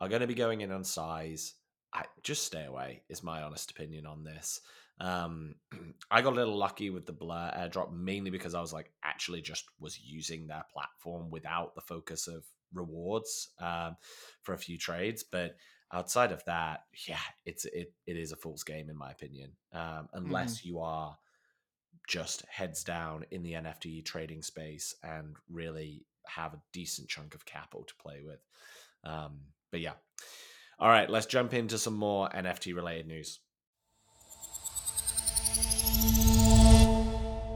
are 0.00 0.08
going 0.08 0.20
to 0.22 0.26
be 0.26 0.34
going 0.34 0.62
in 0.62 0.72
on 0.72 0.82
size, 0.84 1.54
I 1.92 2.04
just 2.22 2.44
stay 2.44 2.64
away. 2.64 3.02
Is 3.08 3.22
my 3.22 3.42
honest 3.42 3.70
opinion 3.70 4.06
on 4.06 4.24
this. 4.24 4.60
Um, 5.00 5.54
I 6.10 6.22
got 6.22 6.32
a 6.32 6.36
little 6.36 6.56
lucky 6.56 6.90
with 6.90 7.06
the 7.06 7.12
Blur 7.12 7.52
airdrop 7.56 7.92
mainly 7.92 8.30
because 8.30 8.54
I 8.54 8.60
was 8.60 8.72
like 8.72 8.92
actually 9.02 9.42
just 9.42 9.64
was 9.78 9.98
using 10.00 10.46
their 10.46 10.64
platform 10.72 11.30
without 11.30 11.74
the 11.74 11.80
focus 11.80 12.28
of 12.28 12.44
rewards 12.72 13.48
um, 13.58 13.96
for 14.42 14.54
a 14.54 14.58
few 14.58 14.78
trades, 14.78 15.24
but 15.24 15.56
outside 15.92 16.32
of 16.32 16.44
that, 16.44 16.84
yeah, 17.08 17.18
it's 17.44 17.64
it 17.64 17.92
it 18.06 18.16
is 18.16 18.32
a 18.32 18.36
fool's 18.36 18.62
game 18.62 18.90
in 18.90 18.96
my 18.96 19.10
opinion. 19.10 19.52
Um, 19.72 20.08
unless 20.12 20.64
you 20.64 20.80
are 20.80 21.16
just 22.08 22.44
heads 22.48 22.82
down 22.84 23.24
in 23.30 23.42
the 23.42 23.52
NFT 23.52 24.04
trading 24.04 24.42
space 24.42 24.94
and 25.02 25.36
really 25.48 26.04
have 26.26 26.54
a 26.54 26.60
decent 26.72 27.08
chunk 27.08 27.34
of 27.34 27.44
capital 27.44 27.84
to 27.84 27.94
play 27.96 28.20
with. 28.24 28.40
Um, 29.04 29.40
but 29.70 29.80
yeah. 29.80 29.92
All 30.78 30.88
right, 30.88 31.10
let's 31.10 31.26
jump 31.26 31.52
into 31.52 31.78
some 31.78 31.94
more 31.94 32.28
NFT 32.30 32.74
related 32.74 33.06
news. 33.06 33.40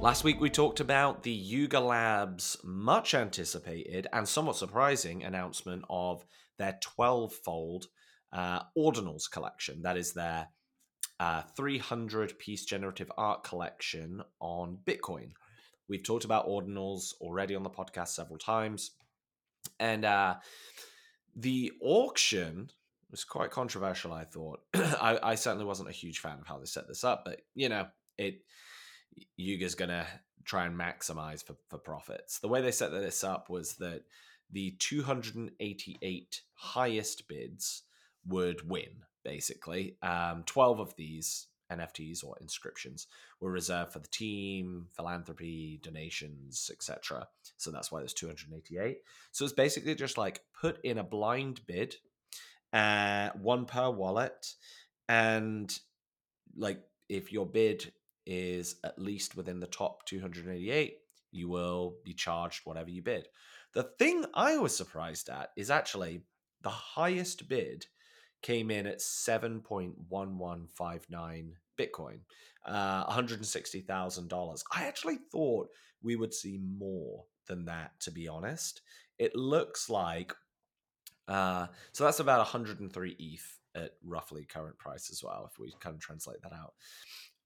Last 0.05 0.23
week 0.23 0.39
we 0.39 0.51
talked 0.51 0.81
about 0.81 1.23
the 1.23 1.33
Yuga 1.33 1.81
Labs 1.81 2.59
much 2.63 3.15
anticipated 3.15 4.07
and 4.13 4.29
somewhat 4.29 4.57
surprising 4.57 5.25
announcement 5.25 5.83
of 5.89 6.27
their 6.59 6.79
TwelveFold 6.85 7.87
uh, 8.31 8.61
Ordinals 8.77 9.31
collection. 9.31 9.81
That 9.81 9.97
is 9.97 10.13
their 10.13 10.49
uh, 11.19 11.41
300 11.57 12.39
piece 12.39 12.67
generative 12.67 13.11
art 13.17 13.45
collection 13.45 14.21
on 14.41 14.77
Bitcoin. 14.85 15.31
We've 15.89 16.05
talked 16.05 16.27
about 16.27 16.47
Ordinals 16.47 17.15
already 17.23 17.55
on 17.55 17.63
the 17.63 17.71
podcast 17.71 18.09
several 18.09 18.37
times. 18.37 18.91
And 19.81 20.05
uh, 20.05 20.35
the 21.35 21.73
auction 21.81 22.69
was 23.11 23.25
quite 23.25 23.53
controversial, 23.53 24.13
I 24.13 24.25
thought. 24.25 24.61
I, 24.75 25.19
I 25.23 25.35
certainly 25.37 25.65
wasn't 25.65 25.89
a 25.89 25.93
huge 25.93 26.19
fan 26.19 26.41
of 26.43 26.47
how 26.47 26.59
they 26.59 26.67
set 26.67 26.89
this 26.89 27.05
up, 27.05 27.23
but 27.25 27.41
you 27.55 27.71
know, 27.71 27.87
it 28.19 28.43
Yuga's 29.37 29.75
gonna 29.75 30.07
try 30.45 30.67
and 30.67 30.79
maximize 30.79 31.45
for, 31.45 31.57
for 31.69 31.79
profits. 31.79 32.39
The 32.39 32.49
way 32.49 32.61
they 32.61 32.71
set 32.71 32.91
this 32.93 33.25
up 33.25 33.49
was 33.49 33.75
that 33.75 34.03
the 34.51 34.73
288 34.79 36.43
highest 36.55 37.29
bids 37.29 37.83
would 38.27 38.69
win, 38.69 39.05
basically. 39.25 39.97
Um, 40.03 40.45
12 40.47 40.81
of 40.81 40.97
these 40.97 41.47
NFTs 41.73 42.25
or 42.25 42.37
inscriptions 42.41 43.07
were 43.41 43.51
reserved 43.51 43.93
for 43.93 43.99
the 43.99 44.09
team, 44.09 44.87
philanthropy, 44.95 45.81
donations, 45.83 46.71
etc. 46.73 47.27
So 47.57 47.71
that's 47.71 47.91
why 47.91 48.01
there's 48.01 48.15
288. 48.15 48.99
So 49.33 49.45
it's 49.45 49.55
basically 49.55 49.95
just 49.95 50.19
like 50.19 50.43
put 50.61 50.79
in 50.85 50.99
a 50.99 51.05
blind 51.05 51.61
bid, 51.67 51.97
uh, 52.73 53.31
one 53.31 53.65
per 53.65 53.91
wallet, 53.91 54.55
and 55.09 55.77
like 56.57 56.81
if 57.09 57.33
your 57.33 57.47
bid 57.47 57.93
is 58.27 58.77
at 58.85 58.99
least 58.99 59.37
within 59.37 59.61
the 59.61 59.67
top 59.67 60.05
288, 60.07 60.97
you 61.31 61.49
will 61.49 61.97
be 62.05 62.15
charged 62.15 62.63
whatever 62.65 62.91
you 62.91 63.03
bid. 63.03 63.29
The 63.73 63.91
thing 63.99 64.25
I 64.35 64.57
was 64.57 64.77
surprised 64.77 65.29
at 65.29 65.51
is 65.57 65.71
actually 65.71 66.23
the 66.63 66.71
highest 66.71 67.49
bid 67.49 67.87
came 68.43 68.71
in 68.71 68.87
at 68.87 68.99
7.1159 68.99 71.51
Bitcoin, 71.79 72.19
uh, 72.67 73.07
$160,000. 73.07 74.63
I 74.75 74.85
actually 74.85 75.19
thought 75.33 75.69
we 76.03 76.17
would 76.17 76.33
see 76.33 76.61
more 76.79 77.25
than 77.47 77.65
that, 77.65 77.99
to 78.01 78.11
be 78.11 78.29
honest. 78.29 78.83
It 79.19 79.35
looks 79.35 79.91
like, 79.91 80.33
uh, 81.27 81.67
so 81.93 82.05
that's 82.05 82.21
about 82.21 82.39
103 82.39 83.17
ETH 83.19 83.59
at 83.75 83.93
roughly 84.05 84.45
current 84.45 84.79
price 84.79 85.11
as 85.11 85.25
well, 85.25 85.49
if 85.51 85.59
we 85.59 85.75
kind 85.81 85.95
of 85.95 86.01
translate 86.01 86.43
that 86.43 86.53
out. 86.53 86.75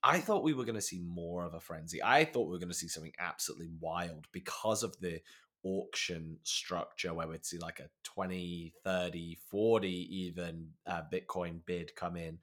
I 0.03 0.21
thought 0.21 0.45
we 0.45 0.55
were 0.55 0.65
going 0.65 0.77
to 0.77 0.81
see 0.81 1.01
more 1.01 1.45
of 1.45 1.53
a 1.55 1.61
frenzy. 1.61 2.03
I 2.03 2.25
thought 2.25 2.47
we 2.47 2.53
were 2.53 2.59
going 2.59 2.69
to 2.69 2.75
see 2.75 2.89
something 2.89 3.13
absolutely 3.19 3.69
wild 3.81 4.27
because 4.33 4.83
of 4.83 4.99
the 5.01 5.21
auction 5.65 6.39
structure 6.45 7.13
where 7.13 7.27
we'd 7.27 7.45
see 7.45 7.59
like 7.59 7.81
a 7.81 7.91
20 8.05 8.73
30 8.85 9.37
40 9.51 9.89
even 9.89 10.69
uh, 10.87 11.03
bitcoin 11.13 11.59
bid 11.67 11.93
come 11.97 12.15
in 12.17 12.39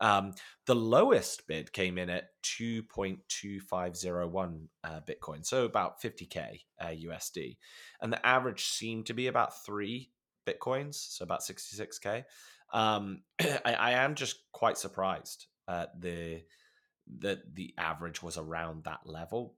um, 0.00 0.32
the 0.64 0.74
lowest 0.74 1.46
bid 1.46 1.70
came 1.72 1.98
in 1.98 2.08
at 2.08 2.30
2.2501 2.44 4.68
uh, 4.84 5.00
bitcoin 5.06 5.44
so 5.44 5.66
about 5.66 6.00
50k 6.00 6.60
uh, 6.80 6.86
usd 6.86 7.58
and 8.00 8.10
the 8.12 8.26
average 8.26 8.64
seemed 8.64 9.04
to 9.06 9.12
be 9.12 9.26
about 9.26 9.62
three 9.64 10.10
bitcoins 10.46 10.94
so 10.94 11.24
about 11.24 11.42
66k 11.42 12.24
um, 12.72 13.20
I, 13.40 13.74
I 13.74 13.90
am 13.92 14.14
just 14.14 14.36
quite 14.52 14.78
surprised 14.78 15.48
at 15.68 16.00
the 16.00 16.42
that 17.20 17.54
the 17.54 17.74
average 17.78 18.22
was 18.22 18.36
around 18.36 18.84
that 18.84 19.00
level 19.04 19.56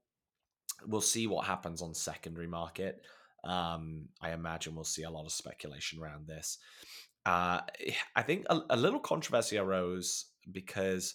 we'll 0.87 1.01
see 1.01 1.27
what 1.27 1.47
happens 1.47 1.83
on 1.83 1.95
secondary 1.95 2.47
market. 2.47 3.03
Um, 3.45 4.09
I 4.21 4.33
imagine 4.33 4.75
we'll 4.75 4.85
see 4.85 5.03
a 5.03 5.11
lot 5.11 5.25
of 5.25 5.33
speculation 5.33 6.01
around 6.01 6.27
this. 6.27 6.59
Uh, 7.27 7.61
I 8.17 8.23
think 8.23 8.47
a, 8.49 8.61
a 8.71 8.77
little 8.77 9.01
controversy 9.01 9.59
arose 9.59 10.27
because 10.51 11.15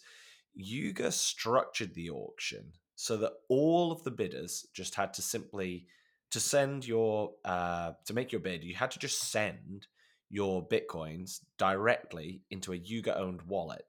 Yuga 0.54 1.12
structured 1.12 1.93
the 1.96 2.10
auction 2.10 2.74
so 2.96 3.17
that 3.17 3.34
all 3.50 3.91
of 3.91 4.04
the 4.04 4.12
bidders 4.12 4.67
just 4.74 4.96
had 4.96 5.13
to 5.15 5.22
simply 5.22 5.88
to 6.32 6.39
send 6.39 6.88
your 6.88 7.32
uh, 7.46 7.93
to 8.06 8.13
make 8.13 8.32
your 8.32 8.41
bid. 8.41 8.63
You 8.63 8.76
had 8.76 8.91
to 8.91 9.00
just 9.00 9.32
send 9.32 9.88
your 10.30 10.67
bitcoins 10.67 11.39
directly 11.58 12.41
into 12.50 12.74
a 12.74 12.78
Yuga 12.78 13.17
owned 13.17 13.41
wallet. 13.43 13.86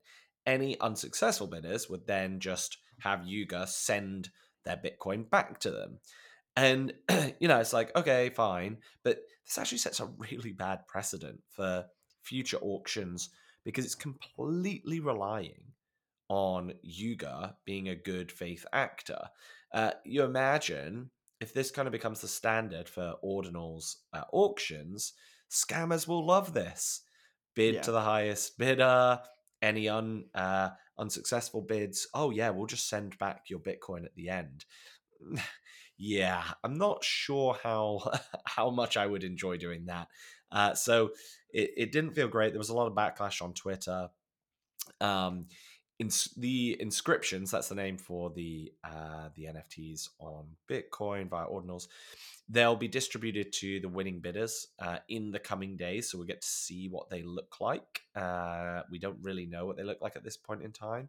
Any 0.46 0.78
unsuccessful 0.80 1.46
bidders 1.46 1.88
would 1.88 2.06
then 2.06 2.40
just 2.40 2.78
have 3.00 3.26
Yuga 3.26 3.66
send 3.66 4.30
their 4.64 4.76
Bitcoin 4.76 5.28
back 5.28 5.60
to 5.60 5.70
them. 5.70 5.98
And, 6.56 6.92
you 7.40 7.48
know, 7.48 7.60
it's 7.60 7.72
like, 7.72 7.94
okay, 7.96 8.30
fine. 8.30 8.78
But 9.02 9.18
this 9.46 9.58
actually 9.58 9.78
sets 9.78 10.00
a 10.00 10.10
really 10.18 10.52
bad 10.52 10.86
precedent 10.86 11.40
for 11.50 11.86
future 12.22 12.58
auctions 12.58 13.30
because 13.64 13.84
it's 13.84 13.94
completely 13.94 15.00
relying 15.00 15.72
on 16.28 16.72
Yuga 16.82 17.56
being 17.64 17.88
a 17.88 17.94
good 17.96 18.30
faith 18.30 18.64
actor. 18.72 19.28
Uh, 19.72 19.92
you 20.04 20.22
imagine 20.22 21.10
if 21.40 21.52
this 21.52 21.70
kind 21.70 21.86
of 21.88 21.92
becomes 21.92 22.20
the 22.20 22.28
standard 22.28 22.88
for 22.88 23.14
ordinals 23.24 23.96
uh, 24.12 24.22
auctions, 24.32 25.12
scammers 25.50 26.06
will 26.06 26.24
love 26.26 26.54
this. 26.54 27.02
Bid 27.54 27.74
Yeah. 27.74 27.82
to 27.82 27.92
the 27.92 28.00
highest 28.00 28.58
bidder, 28.58 29.20
any 29.64 29.88
un, 29.88 30.26
uh, 30.34 30.70
unsuccessful 30.98 31.62
bids. 31.62 32.06
Oh, 32.14 32.30
yeah, 32.30 32.50
we'll 32.50 32.66
just 32.66 32.88
send 32.88 33.18
back 33.18 33.44
your 33.48 33.60
Bitcoin 33.60 34.04
at 34.04 34.14
the 34.14 34.28
end. 34.28 34.64
yeah, 35.98 36.44
I'm 36.62 36.78
not 36.78 37.02
sure 37.02 37.56
how 37.62 38.12
how 38.44 38.70
much 38.70 38.96
I 38.96 39.06
would 39.06 39.24
enjoy 39.24 39.56
doing 39.56 39.86
that. 39.86 40.08
Uh, 40.52 40.74
so 40.74 41.10
it, 41.50 41.70
it 41.76 41.92
didn't 41.92 42.14
feel 42.14 42.28
great. 42.28 42.52
There 42.52 42.58
was 42.58 42.68
a 42.68 42.76
lot 42.76 42.86
of 42.86 42.94
backlash 42.94 43.42
on 43.42 43.54
Twitter. 43.54 44.08
Um, 45.00 45.46
ins- 45.98 46.34
the 46.36 46.76
inscriptions 46.80 47.50
that's 47.50 47.68
the 47.68 47.74
name 47.74 47.96
for 47.96 48.30
the 48.30 48.72
uh, 48.82 49.28
the 49.34 49.44
NFTs 49.44 50.10
on 50.18 50.46
Bitcoin 50.68 51.28
via 51.28 51.46
ordinals. 51.46 51.88
They'll 52.48 52.76
be 52.76 52.88
distributed 52.88 53.52
to 53.54 53.80
the 53.80 53.88
winning 53.88 54.20
bidders 54.20 54.68
uh, 54.78 54.98
in 55.08 55.30
the 55.30 55.38
coming 55.38 55.76
days, 55.76 56.10
so 56.10 56.18
we 56.18 56.26
get 56.26 56.42
to 56.42 56.46
see 56.46 56.88
what 56.88 57.08
they 57.08 57.22
look 57.22 57.60
like. 57.60 58.02
Uh, 58.14 58.82
we 58.90 58.98
don't 58.98 59.18
really 59.22 59.46
know 59.46 59.66
what 59.66 59.76
they 59.76 59.84
look 59.84 60.02
like 60.02 60.16
at 60.16 60.24
this 60.24 60.36
point 60.36 60.62
in 60.62 60.72
time, 60.72 61.08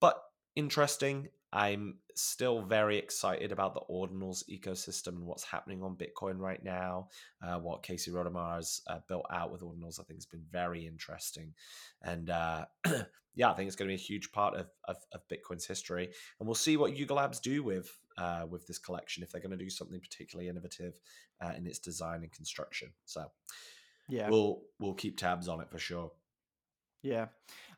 but 0.00 0.20
interesting. 0.58 1.28
I'm 1.52 1.98
still 2.14 2.62
very 2.62 2.98
excited 2.98 3.52
about 3.52 3.72
the 3.72 3.80
ordinals 3.88 4.42
ecosystem 4.50 5.16
and 5.16 5.24
what's 5.24 5.44
happening 5.44 5.82
on 5.82 5.96
Bitcoin 5.96 6.38
right 6.38 6.62
now. 6.62 7.08
Uh, 7.42 7.58
what 7.58 7.84
Casey 7.84 8.10
Rodarmor 8.10 8.56
has 8.56 8.82
uh, 8.88 8.98
built 9.08 9.24
out 9.30 9.52
with 9.52 9.62
ordinals, 9.62 10.00
I 10.00 10.02
think, 10.02 10.18
has 10.18 10.26
been 10.26 10.44
very 10.50 10.86
interesting. 10.86 11.54
And 12.02 12.28
uh, 12.28 12.66
yeah, 13.34 13.50
I 13.50 13.54
think 13.54 13.68
it's 13.68 13.76
going 13.76 13.88
to 13.88 13.92
be 13.92 14.02
a 14.02 14.04
huge 14.04 14.32
part 14.32 14.56
of, 14.56 14.66
of, 14.84 14.96
of, 15.12 15.20
Bitcoin's 15.28 15.64
history. 15.64 16.10
And 16.38 16.46
we'll 16.46 16.54
see 16.56 16.76
what 16.76 16.96
Yuga 16.96 17.14
Labs 17.14 17.38
do 17.38 17.62
with 17.62 17.96
uh, 18.18 18.44
with 18.50 18.66
this 18.66 18.78
collection 18.78 19.22
if 19.22 19.30
they're 19.30 19.40
going 19.40 19.56
to 19.56 19.64
do 19.64 19.70
something 19.70 20.00
particularly 20.00 20.50
innovative 20.50 20.98
uh, 21.40 21.52
in 21.56 21.66
its 21.66 21.78
design 21.78 22.24
and 22.24 22.32
construction. 22.32 22.90
So 23.04 23.26
yeah, 24.08 24.28
we'll 24.28 24.62
we'll 24.80 24.94
keep 24.94 25.16
tabs 25.16 25.48
on 25.48 25.60
it 25.60 25.70
for 25.70 25.78
sure. 25.78 26.10
Yeah, 27.02 27.26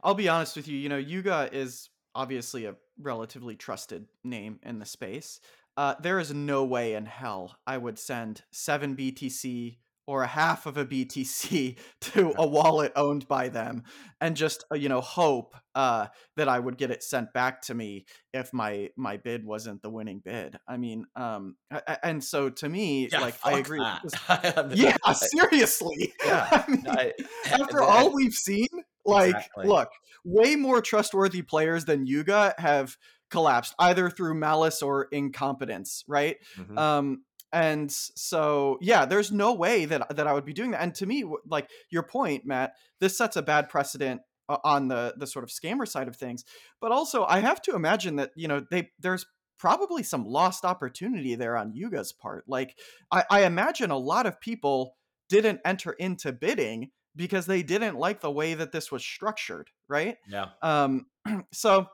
I'll 0.02 0.14
be 0.14 0.30
honest 0.30 0.56
with 0.56 0.66
you. 0.66 0.78
You 0.78 0.88
know, 0.88 0.96
Yuga 0.96 1.50
is 1.52 1.90
obviously 2.14 2.64
a 2.66 2.76
relatively 2.98 3.56
trusted 3.56 4.06
name 4.24 4.58
in 4.62 4.78
the 4.78 4.86
space. 4.86 5.40
Uh, 5.76 5.94
there 6.02 6.18
is 6.18 6.34
no 6.34 6.64
way 6.64 6.94
in 6.94 7.06
hell 7.06 7.56
I 7.66 7.78
would 7.78 7.98
send 7.98 8.42
seven 8.50 8.96
BTC 8.96 9.78
or 10.10 10.24
a 10.24 10.26
half 10.26 10.66
of 10.66 10.76
a 10.76 10.84
BTC 10.84 11.78
to 12.00 12.34
a 12.36 12.44
wallet 12.44 12.92
owned 12.96 13.28
by 13.28 13.48
them 13.48 13.84
and 14.20 14.36
just 14.36 14.64
uh, 14.72 14.74
you 14.74 14.88
know 14.88 15.00
hope 15.00 15.54
uh, 15.76 16.08
that 16.36 16.48
I 16.48 16.58
would 16.58 16.76
get 16.76 16.90
it 16.90 17.04
sent 17.04 17.32
back 17.32 17.62
to 17.62 17.74
me 17.74 18.06
if 18.34 18.52
my 18.52 18.90
my 18.96 19.18
bid 19.18 19.44
wasn't 19.44 19.82
the 19.82 19.90
winning 19.90 20.20
bid. 20.24 20.58
I 20.66 20.78
mean, 20.78 21.06
um, 21.14 21.54
and 22.02 22.22
so 22.22 22.50
to 22.50 22.68
me, 22.68 23.08
yeah, 23.10 23.20
like 23.20 23.36
I 23.44 23.58
agree. 23.58 23.80
yeah, 24.74 24.96
seriously. 25.12 26.12
Yeah. 26.24 26.64
I 26.66 26.70
mean, 26.70 26.86
I, 26.86 27.12
after 27.46 27.82
I, 27.82 27.86
all 27.86 28.12
we've 28.12 28.34
seen, 28.34 28.68
like, 29.04 29.34
exactly. 29.34 29.66
look, 29.66 29.90
way 30.24 30.56
more 30.56 30.80
trustworthy 30.80 31.42
players 31.42 31.84
than 31.84 32.06
Yuga 32.06 32.54
have 32.58 32.96
collapsed 33.30 33.74
either 33.78 34.10
through 34.10 34.34
malice 34.34 34.82
or 34.82 35.08
incompetence, 35.12 36.04
right? 36.08 36.36
Mm-hmm. 36.58 36.78
Um, 36.78 37.22
and 37.52 37.90
so 37.90 38.78
yeah, 38.80 39.06
there's 39.06 39.32
no 39.32 39.54
way 39.54 39.84
that 39.84 40.16
that 40.16 40.26
I 40.26 40.32
would 40.32 40.44
be 40.44 40.52
doing 40.52 40.70
that. 40.70 40.82
And 40.82 40.94
to 40.96 41.06
me, 41.06 41.24
like 41.46 41.68
your 41.90 42.02
point, 42.02 42.44
Matt, 42.46 42.74
this 43.00 43.18
sets 43.18 43.36
a 43.36 43.42
bad 43.42 43.68
precedent 43.68 44.20
on 44.48 44.88
the 44.88 45.14
the 45.16 45.26
sort 45.26 45.44
of 45.44 45.50
scammer 45.50 45.86
side 45.86 46.08
of 46.08 46.16
things. 46.16 46.44
But 46.80 46.92
also, 46.92 47.24
I 47.24 47.40
have 47.40 47.60
to 47.62 47.74
imagine 47.74 48.16
that 48.16 48.30
you 48.36 48.48
know 48.48 48.64
they 48.70 48.90
there's 49.00 49.26
probably 49.58 50.02
some 50.02 50.24
lost 50.24 50.64
opportunity 50.64 51.34
there 51.34 51.56
on 51.56 51.74
Yuga's 51.74 52.12
part. 52.12 52.44
Like 52.48 52.78
I, 53.10 53.24
I 53.30 53.44
imagine 53.44 53.90
a 53.90 53.98
lot 53.98 54.26
of 54.26 54.40
people 54.40 54.96
didn't 55.28 55.60
enter 55.64 55.92
into 55.92 56.32
bidding 56.32 56.90
because 57.16 57.46
they 57.46 57.62
didn't 57.62 57.96
like 57.96 58.20
the 58.20 58.30
way 58.30 58.54
that 58.54 58.72
this 58.72 58.90
was 58.90 59.04
structured, 59.04 59.70
right? 59.88 60.16
Yeah. 60.28 60.46
Um, 60.62 61.06
so 61.52 61.88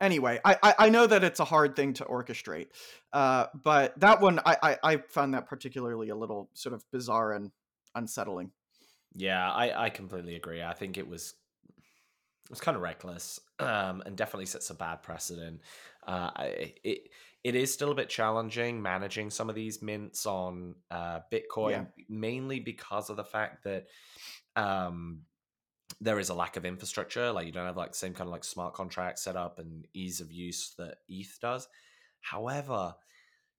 anyway, 0.00 0.40
I, 0.44 0.56
I, 0.62 0.74
I 0.78 0.88
know 0.88 1.06
that 1.06 1.24
it's 1.24 1.40
a 1.40 1.44
hard 1.44 1.76
thing 1.76 1.94
to 1.94 2.04
orchestrate, 2.04 2.68
uh, 3.12 3.46
but 3.62 3.98
that 4.00 4.20
one 4.20 4.40
I, 4.44 4.56
I 4.62 4.76
I 4.82 4.96
found 5.08 5.34
that 5.34 5.46
particularly 5.46 6.08
a 6.08 6.16
little 6.16 6.50
sort 6.54 6.74
of 6.74 6.84
bizarre 6.92 7.32
and 7.32 7.50
unsettling. 7.94 8.50
Yeah, 9.14 9.50
I 9.50 9.86
I 9.86 9.90
completely 9.90 10.36
agree. 10.36 10.62
I 10.62 10.74
think 10.74 10.98
it 10.98 11.08
was 11.08 11.34
it 11.78 12.50
was 12.50 12.60
kind 12.60 12.76
of 12.76 12.82
reckless, 12.82 13.40
um, 13.58 14.02
and 14.06 14.16
definitely 14.16 14.46
sets 14.46 14.70
a 14.70 14.74
bad 14.74 15.02
precedent. 15.02 15.60
Uh, 16.06 16.30
it 16.38 17.08
it 17.46 17.54
is 17.54 17.72
still 17.72 17.92
a 17.92 17.94
bit 17.94 18.08
challenging 18.08 18.82
managing 18.82 19.30
some 19.30 19.48
of 19.48 19.54
these 19.54 19.80
mints 19.80 20.26
on 20.26 20.74
uh, 20.90 21.20
Bitcoin, 21.32 21.70
yeah. 21.70 21.84
mainly 22.08 22.58
because 22.58 23.08
of 23.08 23.16
the 23.16 23.22
fact 23.22 23.62
that 23.62 23.86
um, 24.56 25.20
there 26.00 26.18
is 26.18 26.28
a 26.28 26.34
lack 26.34 26.56
of 26.56 26.64
infrastructure. 26.64 27.30
Like 27.30 27.46
you 27.46 27.52
don't 27.52 27.66
have 27.66 27.76
like 27.76 27.94
same 27.94 28.14
kind 28.14 28.26
of 28.26 28.32
like 28.32 28.42
smart 28.42 28.74
contract 28.74 29.20
set 29.20 29.36
up 29.36 29.60
and 29.60 29.86
ease 29.94 30.20
of 30.20 30.32
use 30.32 30.74
that 30.78 30.96
ETH 31.08 31.38
does. 31.40 31.68
However, 32.20 32.96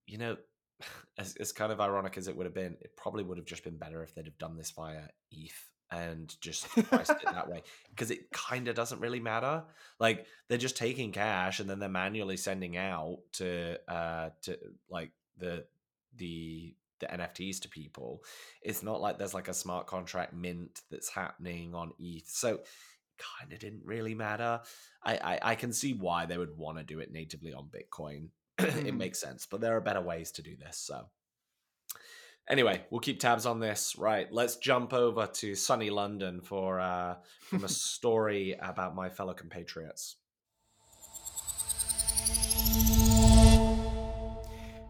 you 0.05 0.17
know, 0.17 0.35
as, 1.17 1.37
as 1.37 1.53
kind 1.53 1.71
of 1.71 1.79
ironic 1.79 2.17
as 2.17 2.27
it 2.27 2.35
would 2.35 2.45
have 2.45 2.53
been, 2.53 2.75
it 2.81 2.91
probably 2.97 3.23
would 3.23 3.37
have 3.37 3.47
just 3.47 3.63
been 3.63 3.77
better 3.77 4.03
if 4.03 4.13
they'd 4.13 4.25
have 4.25 4.37
done 4.37 4.57
this 4.57 4.71
via 4.71 5.03
ETH 5.31 5.65
and 5.91 6.35
just 6.41 6.67
priced 6.89 7.11
it 7.11 7.25
that 7.25 7.49
way 7.49 7.63
because 7.89 8.11
it 8.11 8.31
kind 8.31 8.67
of 8.67 8.75
doesn't 8.75 8.99
really 8.99 9.19
matter. 9.19 9.63
Like 9.99 10.25
they're 10.47 10.57
just 10.57 10.77
taking 10.77 11.11
cash 11.11 11.59
and 11.59 11.69
then 11.69 11.79
they're 11.79 11.89
manually 11.89 12.37
sending 12.37 12.77
out 12.77 13.19
to 13.33 13.77
uh 13.89 14.29
to 14.43 14.57
like 14.89 15.11
the 15.37 15.65
the 16.15 16.75
the 16.99 17.05
NFTs 17.07 17.61
to 17.61 17.69
people. 17.69 18.23
It's 18.61 18.83
not 18.83 19.01
like 19.01 19.17
there's 19.17 19.33
like 19.33 19.47
a 19.47 19.53
smart 19.53 19.87
contract 19.87 20.33
mint 20.33 20.81
that's 20.89 21.09
happening 21.09 21.75
on 21.75 21.91
ETH. 21.99 22.27
So 22.27 22.59
kind 23.17 23.51
of 23.51 23.59
didn't 23.59 23.85
really 23.85 24.15
matter. 24.15 24.61
I, 25.03 25.15
I, 25.17 25.39
I 25.51 25.55
can 25.55 25.73
see 25.73 25.93
why 25.93 26.25
they 26.25 26.37
would 26.37 26.57
want 26.57 26.77
to 26.77 26.83
do 26.83 26.99
it 26.99 27.11
natively 27.11 27.53
on 27.53 27.69
Bitcoin. 27.69 28.29
it 28.59 28.69
mm-hmm. 28.69 28.97
makes 28.97 29.19
sense, 29.19 29.45
but 29.45 29.61
there 29.61 29.75
are 29.75 29.81
better 29.81 30.01
ways 30.01 30.31
to 30.33 30.41
do 30.41 30.55
this. 30.55 30.77
So 30.77 31.07
anyway, 32.49 32.83
we'll 32.89 33.01
keep 33.01 33.19
tabs 33.19 33.45
on 33.45 33.59
this. 33.59 33.95
Right, 33.97 34.31
let's 34.31 34.57
jump 34.57 34.93
over 34.93 35.27
to 35.27 35.55
sunny 35.55 35.89
London 35.89 36.41
for 36.41 36.79
uh, 36.79 37.15
from 37.41 37.63
a 37.63 37.69
story 37.69 38.55
about 38.61 38.95
my 38.95 39.09
fellow 39.09 39.33
compatriots. 39.33 40.15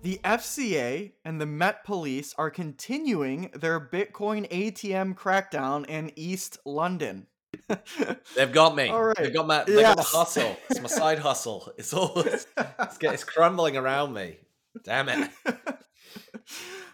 The 0.04 0.20
FCA 0.24 1.12
and 1.26 1.42
the 1.42 1.46
Met 1.46 1.84
Police 1.84 2.34
are 2.38 2.50
continuing 2.50 3.50
their 3.54 3.80
Bitcoin 3.80 4.48
ATM 4.50 5.16
crackdown 5.16 5.86
in 5.88 6.12
East 6.16 6.60
London. 6.66 7.28
They've 8.36 8.52
got 8.52 8.76
me. 8.76 8.88
All 8.90 9.04
right. 9.04 9.18
They've 9.18 9.34
got 9.34 9.48
my, 9.48 9.64
they 9.64 9.74
yes. 9.74 9.96
got 9.96 9.98
my 9.98 10.04
hustle. 10.04 10.58
It's 10.70 10.80
my 10.80 10.88
side 10.88 11.20
hustle. 11.20 11.74
It's 11.78 11.94
all 11.94 12.20
it's, 12.20 12.48
it's, 12.58 12.98
it's 13.02 13.24
crumbling 13.24 13.76
around 13.76 14.14
me. 14.14 14.38
Damn 14.84 15.10
it. 15.10 15.30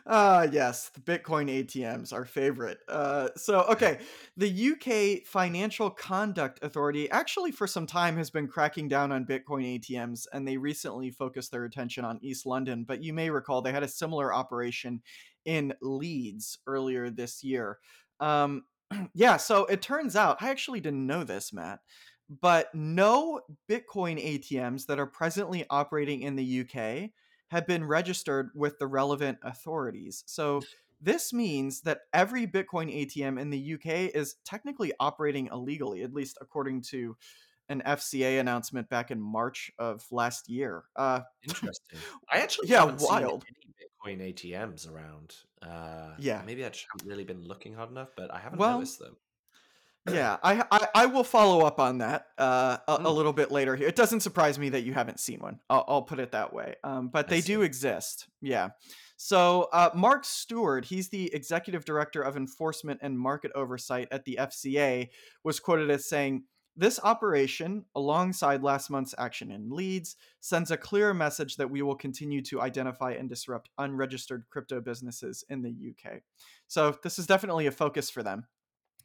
Ah, 0.06 0.40
uh, 0.40 0.48
yes, 0.52 0.90
the 0.90 1.00
Bitcoin 1.00 1.50
ATMs, 1.50 2.12
our 2.12 2.26
favorite. 2.26 2.80
Uh, 2.90 3.30
so, 3.38 3.62
okay, 3.72 4.00
the 4.36 4.72
UK 4.72 5.26
Financial 5.26 5.90
Conduct 5.90 6.62
Authority 6.62 7.10
actually, 7.10 7.54
for 7.54 7.68
some 7.68 7.88
time, 7.88 8.18
has 8.18 8.30
been 8.30 8.50
cracking 8.50 8.90
down 8.90 9.14
on 9.14 9.26
Bitcoin 9.26 9.80
ATMs, 9.80 10.28
and 10.34 10.46
they 10.46 10.58
recently 10.58 11.10
focused 11.10 11.52
their 11.52 11.64
attention 11.64 12.04
on 12.04 12.20
East 12.22 12.46
London. 12.46 12.84
But 12.86 13.02
you 13.02 13.14
may 13.14 13.30
recall 13.30 13.62
they 13.62 13.72
had 13.72 13.84
a 13.84 13.88
similar 13.88 14.34
operation 14.34 15.02
in 15.46 15.74
Leeds 15.82 16.60
earlier 16.68 17.10
this 17.10 17.42
year. 17.42 17.80
Um, 18.20 18.64
yeah, 19.14 19.38
so 19.38 19.66
it 19.68 19.82
turns 19.82 20.18
out, 20.18 20.42
I 20.42 20.50
actually 20.50 20.82
didn't 20.82 21.08
know 21.08 21.24
this, 21.24 21.54
Matt, 21.54 21.80
but 22.42 22.76
no 22.76 23.40
Bitcoin 23.70 24.22
ATMs 24.22 24.86
that 24.88 25.00
are 25.00 25.08
presently 25.08 25.66
operating 25.70 26.24
in 26.24 26.36
the 26.36 26.62
UK 26.62 27.12
have 27.54 27.68
been 27.68 27.86
registered 27.86 28.50
with 28.56 28.80
the 28.80 28.88
relevant 28.88 29.38
authorities. 29.44 30.24
So 30.26 30.62
this 31.00 31.32
means 31.32 31.82
that 31.82 32.00
every 32.12 32.48
Bitcoin 32.48 32.92
ATM 32.92 33.40
in 33.40 33.52
the 33.52 33.76
UK 33.76 34.16
is 34.16 34.38
technically 34.44 34.92
operating 35.00 35.50
illegally, 35.52 36.02
at 36.02 36.16
least 36.16 36.40
according 36.42 36.82
to 36.90 37.16
an 37.70 37.84
FCA 37.86 38.40
announcement 38.40 38.90
back 38.90 39.12
in 39.12 39.22
March 39.22 39.72
of 39.78 40.04
last 40.10 40.50
year. 40.50 40.86
Uh, 40.96 41.22
Interesting. 41.44 42.00
I 42.34 42.40
actually 42.40 42.70
yeah, 42.70 42.86
wild. 43.00 43.46
Bitcoin 44.04 44.34
ATMs 44.34 44.92
around. 44.92 45.36
Uh, 45.62 46.16
yeah, 46.18 46.42
maybe 46.48 46.66
I 46.66 46.70
just 46.70 46.88
haven't 46.92 47.08
really 47.08 47.24
been 47.24 47.44
looking 47.48 47.76
hard 47.76 47.92
enough, 47.92 48.10
but 48.18 48.34
I 48.34 48.40
haven't 48.40 48.58
well, 48.58 48.80
noticed 48.80 48.98
them 48.98 49.16
yeah, 50.10 50.38
I, 50.44 50.64
I, 50.70 50.88
I 50.96 51.06
will 51.06 51.24
follow 51.24 51.66
up 51.66 51.80
on 51.80 52.00
that 52.00 52.28
uh, 52.38 52.78
a, 52.88 52.98
mm. 52.98 53.06
a, 53.06 53.10
little 53.10 53.32
bit 53.32 53.52
later 53.52 53.76
here. 53.76 53.88
It 53.88 53.96
doesn't 53.96 54.20
surprise 54.20 54.60
me 54.60 54.70
that 54.70 54.84
you 54.84 54.94
haven't 54.94 55.20
seen 55.20 55.40
one. 55.40 55.60
I'll, 55.70 55.86
I'll 55.88 56.02
put 56.02 56.20
it 56.20 56.32
that 56.34 56.54
way. 56.54 56.76
Um, 56.84 57.08
but 57.08 57.30
they 57.30 57.42
do 57.42 57.62
exist. 57.62 58.28
Yeah. 58.42 58.70
So 59.16 59.70
uh, 59.72 59.92
Mark 59.96 60.26
Steward, 60.26 60.86
he's 60.86 61.10
the 61.10 61.34
executive 61.34 61.86
director 61.86 62.22
of 62.22 62.36
enforcement 62.36 63.00
and 63.02 63.18
market 63.18 63.52
oversight 63.56 64.10
at 64.12 64.26
the 64.26 64.38
FCA, 64.42 65.10
was 65.44 65.60
quoted 65.60 65.90
as 65.90 66.08
saying. 66.08 66.44
This 66.76 67.00
operation, 67.04 67.86
alongside 67.94 68.64
last 68.64 68.90
month's 68.90 69.14
action 69.20 69.52
in 69.52 69.70
Leeds, 69.70 70.16
sends 70.40 70.72
a 70.72 70.78
clear 70.78 71.14
message 71.14 71.58
that 71.58 71.70
we 71.70 71.84
will 71.84 71.94
continue 71.94 72.42
to 72.46 72.62
identify 72.62 73.12
and 73.12 73.30
disrupt 73.30 73.70
unregistered 73.78 74.46
crypto 74.50 74.82
businesses 74.82 75.46
in 75.50 75.62
the 75.62 75.70
UK. 75.70 76.22
So, 76.68 76.98
this 77.04 77.20
is 77.20 77.28
definitely 77.28 77.68
a 77.68 77.72
focus 77.72 78.10
for 78.10 78.24
them. 78.24 78.48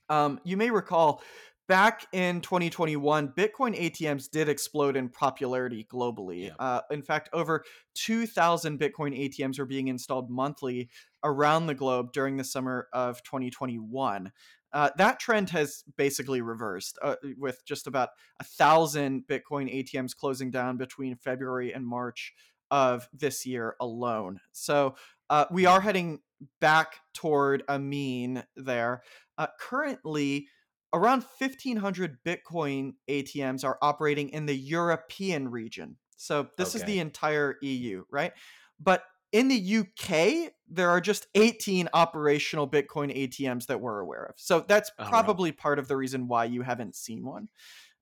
Um, 0.09 0.41
you 0.45 0.57
may 0.57 0.71
recall 0.71 1.23
back 1.69 2.07
in 2.13 2.41
2021, 2.41 3.29
Bitcoin 3.29 3.79
ATMs 3.79 4.31
did 4.31 4.49
explode 4.49 4.97
in 4.97 5.09
popularity 5.09 5.87
globally. 5.93 6.47
Yeah. 6.47 6.55
Uh, 6.59 6.81
in 6.91 7.03
fact, 7.03 7.29
over 7.33 7.65
2,000 7.95 8.79
Bitcoin 8.79 9.17
ATMs 9.19 9.59
were 9.59 9.67
being 9.67 9.89
installed 9.89 10.31
monthly 10.31 10.89
around 11.23 11.67
the 11.67 11.75
globe 11.75 12.13
during 12.13 12.37
the 12.37 12.45
summer 12.45 12.89
of 12.93 13.23
2021. 13.23 14.33
Uh, 14.73 14.91
that 14.99 15.19
trend 15.19 15.51
has 15.51 15.83
basically 15.97 16.43
reversed, 16.43 16.99
uh, 17.03 17.17
with 17.39 17.65
just 17.65 17.87
about 17.87 18.11
a 18.41 18.45
thousand 18.45 19.25
Bitcoin 19.27 19.73
ATMs 19.73 20.15
closing 20.15 20.51
down 20.51 20.77
between 20.77 21.17
February 21.17 21.73
and 21.73 21.87
March 21.87 22.35
of 22.71 23.09
this 23.13 23.47
year 23.47 23.77
alone. 23.81 24.41
So 24.53 24.95
uh, 25.31 25.45
we 25.51 25.67
are 25.67 25.81
heading 25.81 26.21
back 26.61 26.97
toward 27.15 27.63
a 27.69 27.79
mean 27.79 28.45
there. 28.57 29.03
Uh, 29.37 29.47
currently, 29.61 30.49
around 30.95 31.23
1500 31.39 32.19
bitcoin 32.25 32.93
atms 33.11 33.63
are 33.65 33.77
operating 33.83 34.31
in 34.31 34.47
the 34.47 34.57
european 34.57 35.47
region 35.51 35.97
so 36.17 36.49
this 36.57 36.75
is 36.75 36.83
the 36.85 36.99
entire 36.99 37.57
eu 37.61 38.05
right 38.11 38.33
but 38.81 39.03
in 39.31 39.49
the 39.49 39.77
uk 39.81 40.51
there 40.67 40.89
are 40.89 41.01
just 41.03 41.27
18 41.35 41.91
operational 41.93 42.67
bitcoin 42.67 43.15
atms 43.15 43.67
that 43.67 43.83
we're 43.83 44.01
aware 44.01 44.25
of 44.25 44.35
so 44.39 44.65
that's 44.67 44.91
Oh, 44.99 45.03
right. 45.05 45.11
probably 45.11 45.53
part 45.53 45.79
of 45.79 45.89
the 45.89 45.97
reason 45.97 46.27
why 46.27 46.47
you 46.47 46.63
haven't 46.63 46.97
seen 46.97 47.23
one 47.23 47.49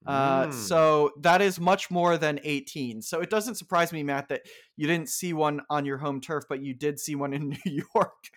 Uh, 0.06 0.46
mm, 0.46 0.52
So 0.52 1.12
that 1.20 1.40
is 1.40 1.60
much 1.60 1.90
more 1.90 2.16
than 2.18 2.40
18. 2.42 3.02
So 3.02 3.20
it 3.20 3.30
doesn't 3.30 3.54
surprise 3.56 3.92
me, 3.92 4.02
Matt, 4.02 4.28
that 4.28 4.42
you 4.76 4.86
didn't 4.86 5.08
see 5.08 5.32
one 5.32 5.60
on 5.70 5.84
your 5.84 5.98
home 5.98 6.20
turf, 6.20 6.44
but 6.48 6.60
you 6.62 6.74
did 6.74 6.98
see 6.98 7.14
one 7.14 7.32
in 7.32 7.48
New 7.64 7.82
York. 7.94 8.30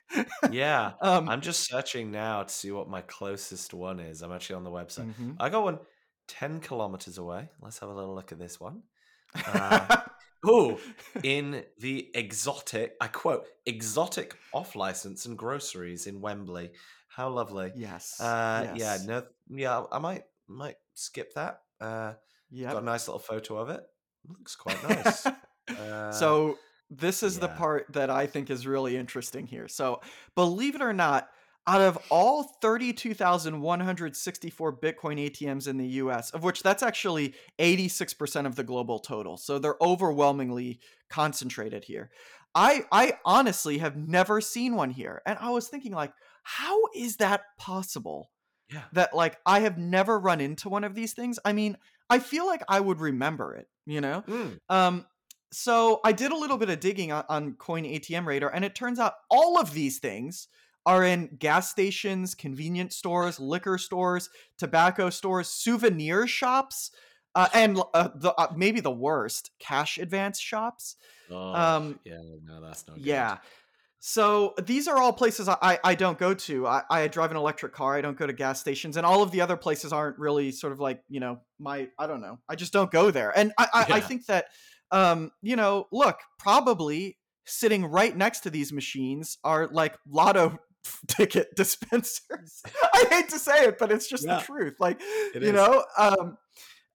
yeah. 0.52 0.92
um, 1.02 1.28
I'm 1.30 1.42
just 1.42 1.66
searching 1.68 2.12
now 2.12 2.44
to 2.44 2.54
see 2.54 2.72
what 2.72 2.90
my 2.90 3.02
closest 3.02 3.74
one 3.74 4.00
is. 4.00 4.22
I'm 4.22 4.32
actually 4.32 4.58
on 4.58 4.64
the 4.64 4.72
website. 4.72 5.14
mhm. 5.16 5.36
I 5.40 5.50
got 5.50 5.64
one 5.64 5.80
10 6.28 6.60
kilometers 6.60 7.18
away. 7.18 7.50
Let's 7.62 7.80
have 7.80 7.90
a 7.90 7.94
little 7.94 8.16
look 8.16 8.32
at 8.32 8.40
this 8.40 8.60
one. 8.60 8.84
Uh, 9.48 9.98
Oh, 10.48 10.78
in 11.24 11.64
the 11.80 12.12
exotic, 12.14 12.94
I 13.02 13.08
quote, 13.08 13.48
exotic 13.66 14.38
off 14.54 14.76
license 14.76 15.26
and 15.26 15.36
groceries 15.36 16.06
in 16.06 16.22
Wembley. 16.22 16.70
How 17.08 17.30
lovely. 17.30 17.72
yes. 17.76 18.22
Uh, 18.22 18.72
yeah, 18.76 19.00
no, 19.08 19.24
yeah, 19.50 19.84
I 19.92 19.98
might 19.98 20.24
might 20.48 20.76
skip 20.96 21.34
that. 21.36 21.62
Uh, 21.80 22.14
Yep. 22.52 22.74
got 22.74 22.82
a 22.84 22.86
nice 22.86 23.08
little 23.08 23.20
photo 23.20 23.58
of 23.58 23.70
it. 23.70 23.82
Looks 24.28 24.56
quite 24.56 24.82
nice. 24.88 25.26
Uh, 25.68 26.12
so 26.12 26.60
this 26.92 27.24
is 27.24 27.40
the 27.40 27.48
part 27.48 27.88
that 27.94 28.12
I 28.12 28.28
think 28.28 28.52
is 28.52 28.68
really 28.68 28.96
interesting 28.96 29.48
here. 29.48 29.68
So 29.68 30.00
believe 30.36 30.76
it 30.76 30.82
or 30.84 30.94
not, 30.94 31.28
out 31.66 31.82
of 31.82 31.98
all 32.12 32.44
32,164 32.62 34.78
Bitcoin 34.78 35.20
ATMs 35.30 35.68
in 35.68 35.78
the 35.78 35.88
US, 35.88 36.30
of 36.32 36.44
which 36.44 36.62
that's 36.62 36.84
actually 36.84 37.34
86% 37.60 38.46
of 38.46 38.56
the 38.56 38.64
global 38.64 39.00
total. 39.00 39.38
So 39.38 39.58
they're 39.58 39.82
overwhelmingly 39.82 40.80
concentrated 41.10 41.86
here. 41.86 42.12
I 42.54 42.84
I 42.92 43.14
honestly 43.26 43.80
have 43.80 43.98
never 43.98 44.40
seen 44.40 44.76
one 44.76 44.92
here. 44.92 45.24
And 45.26 45.40
I 45.42 45.50
was 45.50 45.68
thinking 45.68 45.94
like 45.94 46.14
how 46.44 46.78
is 46.96 47.18
that 47.18 47.42
possible? 47.58 48.30
Yeah, 48.72 48.88
that 48.92 49.14
like 49.14 49.38
I 49.46 49.62
have 49.62 49.78
never 49.78 50.20
run 50.20 50.42
into 50.42 50.70
one 50.70 50.84
of 50.84 50.96
these 50.96 51.14
things. 51.14 51.40
I 51.46 51.54
mean, 51.54 51.78
I 52.10 52.20
feel 52.20 52.46
like 52.46 52.62
I 52.70 52.80
would 52.80 53.00
remember 53.00 53.54
it, 53.56 53.68
you 53.86 54.02
know? 54.02 54.26
Mm, 54.28 54.58
Um 54.70 55.06
so 55.52 56.02
I 56.04 56.12
did 56.12 56.32
a 56.32 56.36
little 56.38 56.58
bit 56.58 56.70
of 56.70 56.80
digging 56.80 57.12
on, 57.12 57.24
on 57.30 57.54
Coin 57.56 57.86
ATM 57.86 58.26
Radar 58.26 58.54
and 58.54 58.66
it 58.66 58.76
turns 58.76 59.00
out 59.00 59.14
all 59.30 59.60
of 59.60 59.74
these 59.74 60.00
things 60.00 60.48
are 60.86 61.04
in 61.04 61.36
gas 61.38 61.72
stations, 61.72 62.36
convenience 62.36 62.96
stores, 62.96 63.40
liquor 63.40 63.78
stores, 63.78 64.30
tobacco 64.58 65.10
stores, 65.10 65.48
souvenir 65.48 66.28
shops, 66.28 66.92
uh, 67.34 67.48
and 67.54 67.80
uh, 67.94 68.10
the 68.16 68.34
uh, 68.36 68.54
maybe 68.56 68.82
the 68.82 68.92
worst, 68.92 69.52
cash 69.60 69.98
advance 69.98 70.40
shops. 70.40 70.96
oh, 71.30 71.36
Um, 71.54 72.00
yeah, 72.04 72.20
no, 72.44 72.62
that's 72.62 72.88
not 72.88 73.02
good. 73.04 73.06
Yeah. 73.06 73.40
So 74.08 74.54
these 74.64 74.88
are 74.88 74.98
all 75.00 75.12
places 75.12 75.50
I, 75.50 75.80
I, 75.84 75.96
don't 75.96 76.20
go 76.20 76.36
to. 76.36 76.68
I, 76.68 76.84
I 76.92 77.08
drive 77.08 77.32
an 77.32 77.38
electric 77.38 77.74
car. 77.74 77.96
I 77.96 78.02
don't 78.02 78.16
go 78.16 78.28
to 78.28 78.34
gas 78.34 78.60
stations, 78.60 78.98
and 78.98 79.06
all 79.06 79.24
of 79.24 79.32
the 79.32 79.42
other 79.42 79.58
places 79.58 79.92
aren't 79.92 80.20
really 80.20 80.52
sort 80.52 80.74
of 80.74 80.80
like 80.80 81.02
you 81.10 81.20
know 81.20 81.40
my 81.58 81.88
I 81.98 82.06
don't 82.06 82.22
know. 82.22 82.38
I 82.48 82.54
just 82.54 82.72
don't 82.72 82.92
go 82.92 83.10
there, 83.10 83.36
and 83.36 83.52
I 83.58 83.68
I, 83.74 83.86
I 83.94 84.00
think 84.02 84.28
that 84.28 84.46
um 84.92 85.32
you 85.42 85.56
know 85.56 85.88
look 85.92 86.20
probably 86.38 87.18
sitting 87.48 87.84
right 87.84 88.16
next 88.16 88.42
to 88.42 88.52
these 88.52 88.72
machines 88.72 89.40
are 89.44 89.70
like 89.72 89.98
lotto 90.08 90.60
ticket 91.08 91.56
dispensers. 91.56 92.62
I 92.94 93.08
hate 93.10 93.30
to 93.30 93.40
say 93.40 93.66
it, 93.66 93.80
but 93.80 93.92
it's 93.92 94.08
just 94.08 94.24
Yeah. 94.24 94.36
the 94.38 94.44
truth. 94.44 94.76
Like 94.80 95.02
It 95.34 95.42
you 95.42 95.50
is. 95.50 95.54
know 95.54 95.84
um 95.98 96.38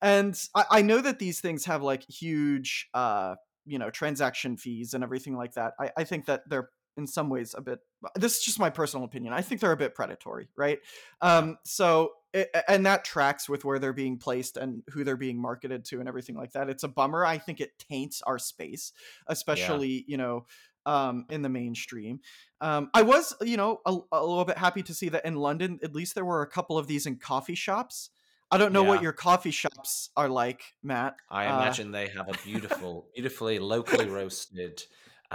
and 0.01 0.41
I, 0.55 0.65
I 0.71 0.83
know 0.83 1.01
that 1.01 1.19
these 1.19 1.41
things 1.41 1.65
have 1.65 1.83
like 1.83 2.09
huge 2.09 2.89
uh 2.95 3.35
you 3.67 3.81
know 3.81 3.91
transaction 3.91 4.57
fees 4.57 4.95
and 4.95 5.05
everything 5.05 5.37
like 5.37 5.53
that 5.53 5.75
i, 5.79 5.91
I 5.99 6.05
think 6.05 6.25
that 6.27 6.41
they're 6.49 6.71
in 6.97 7.07
some 7.07 7.29
ways 7.29 7.55
a 7.57 7.61
bit 7.61 7.81
this 8.17 8.39
is 8.39 8.45
just 8.45 8.59
my 8.59 8.71
personal 8.71 9.05
opinion 9.05 9.33
i 9.33 9.41
think 9.41 9.61
they're 9.61 9.73
a 9.73 9.77
bit 9.77 9.95
predatory 9.95 10.49
right? 10.57 10.79
Um 11.21 11.59
so 11.65 12.13
it, 12.33 12.49
and 12.69 12.87
that 12.87 13.05
tracks 13.05 13.49
with 13.49 13.65
where 13.65 13.79
they're 13.79 13.93
being 13.93 14.19
placed 14.19 14.57
and 14.57 14.83
who 14.91 15.03
they're 15.05 15.17
being 15.17 15.41
marketed 15.41 15.85
to 15.87 15.99
and 16.01 16.09
everything 16.09 16.37
like 16.37 16.53
that 16.53 16.69
it's 16.71 16.85
a 16.85 16.89
bummer 16.89 17.25
i 17.25 17.39
think 17.39 17.61
it 17.61 17.79
taints 17.79 18.23
our 18.23 18.39
space 18.39 18.93
especially 19.27 20.05
you 20.07 20.17
know 20.17 20.47
um 20.87 21.27
in 21.29 21.43
the 21.43 21.49
mainstream. 21.49 22.21
Um 22.61 22.91
i 22.95 23.03
was 23.03 23.35
you 23.43 23.57
know 23.57 23.81
a, 23.85 23.97
a 24.13 24.25
little 24.25 24.45
bit 24.45 24.59
happy 24.59 24.83
to 24.83 24.95
see 24.95 25.09
that 25.11 25.25
in 25.25 25.37
london 25.37 25.79
at 25.83 25.95
least 25.95 26.15
there 26.15 26.25
were 26.25 26.43
a 26.43 26.47
couple 26.49 26.79
of 26.79 26.87
these 26.87 27.07
in 27.07 27.17
coffee 27.17 27.55
shops. 27.55 28.11
I 28.53 28.59
don't 28.59 28.73
know 28.73 28.83
what 28.83 29.01
your 29.01 29.13
coffee 29.13 29.53
shops 29.53 30.11
are 30.17 30.29
like, 30.29 30.75
Matt. 30.83 31.15
I 31.31 31.47
Uh, 31.47 31.57
imagine 31.59 31.93
they 31.93 32.09
have 32.09 32.29
a 32.29 32.37
beautiful, 32.45 33.07
beautifully 33.15 33.61
locally 33.61 34.07
roasted 34.07 34.83
uh, 35.31 35.35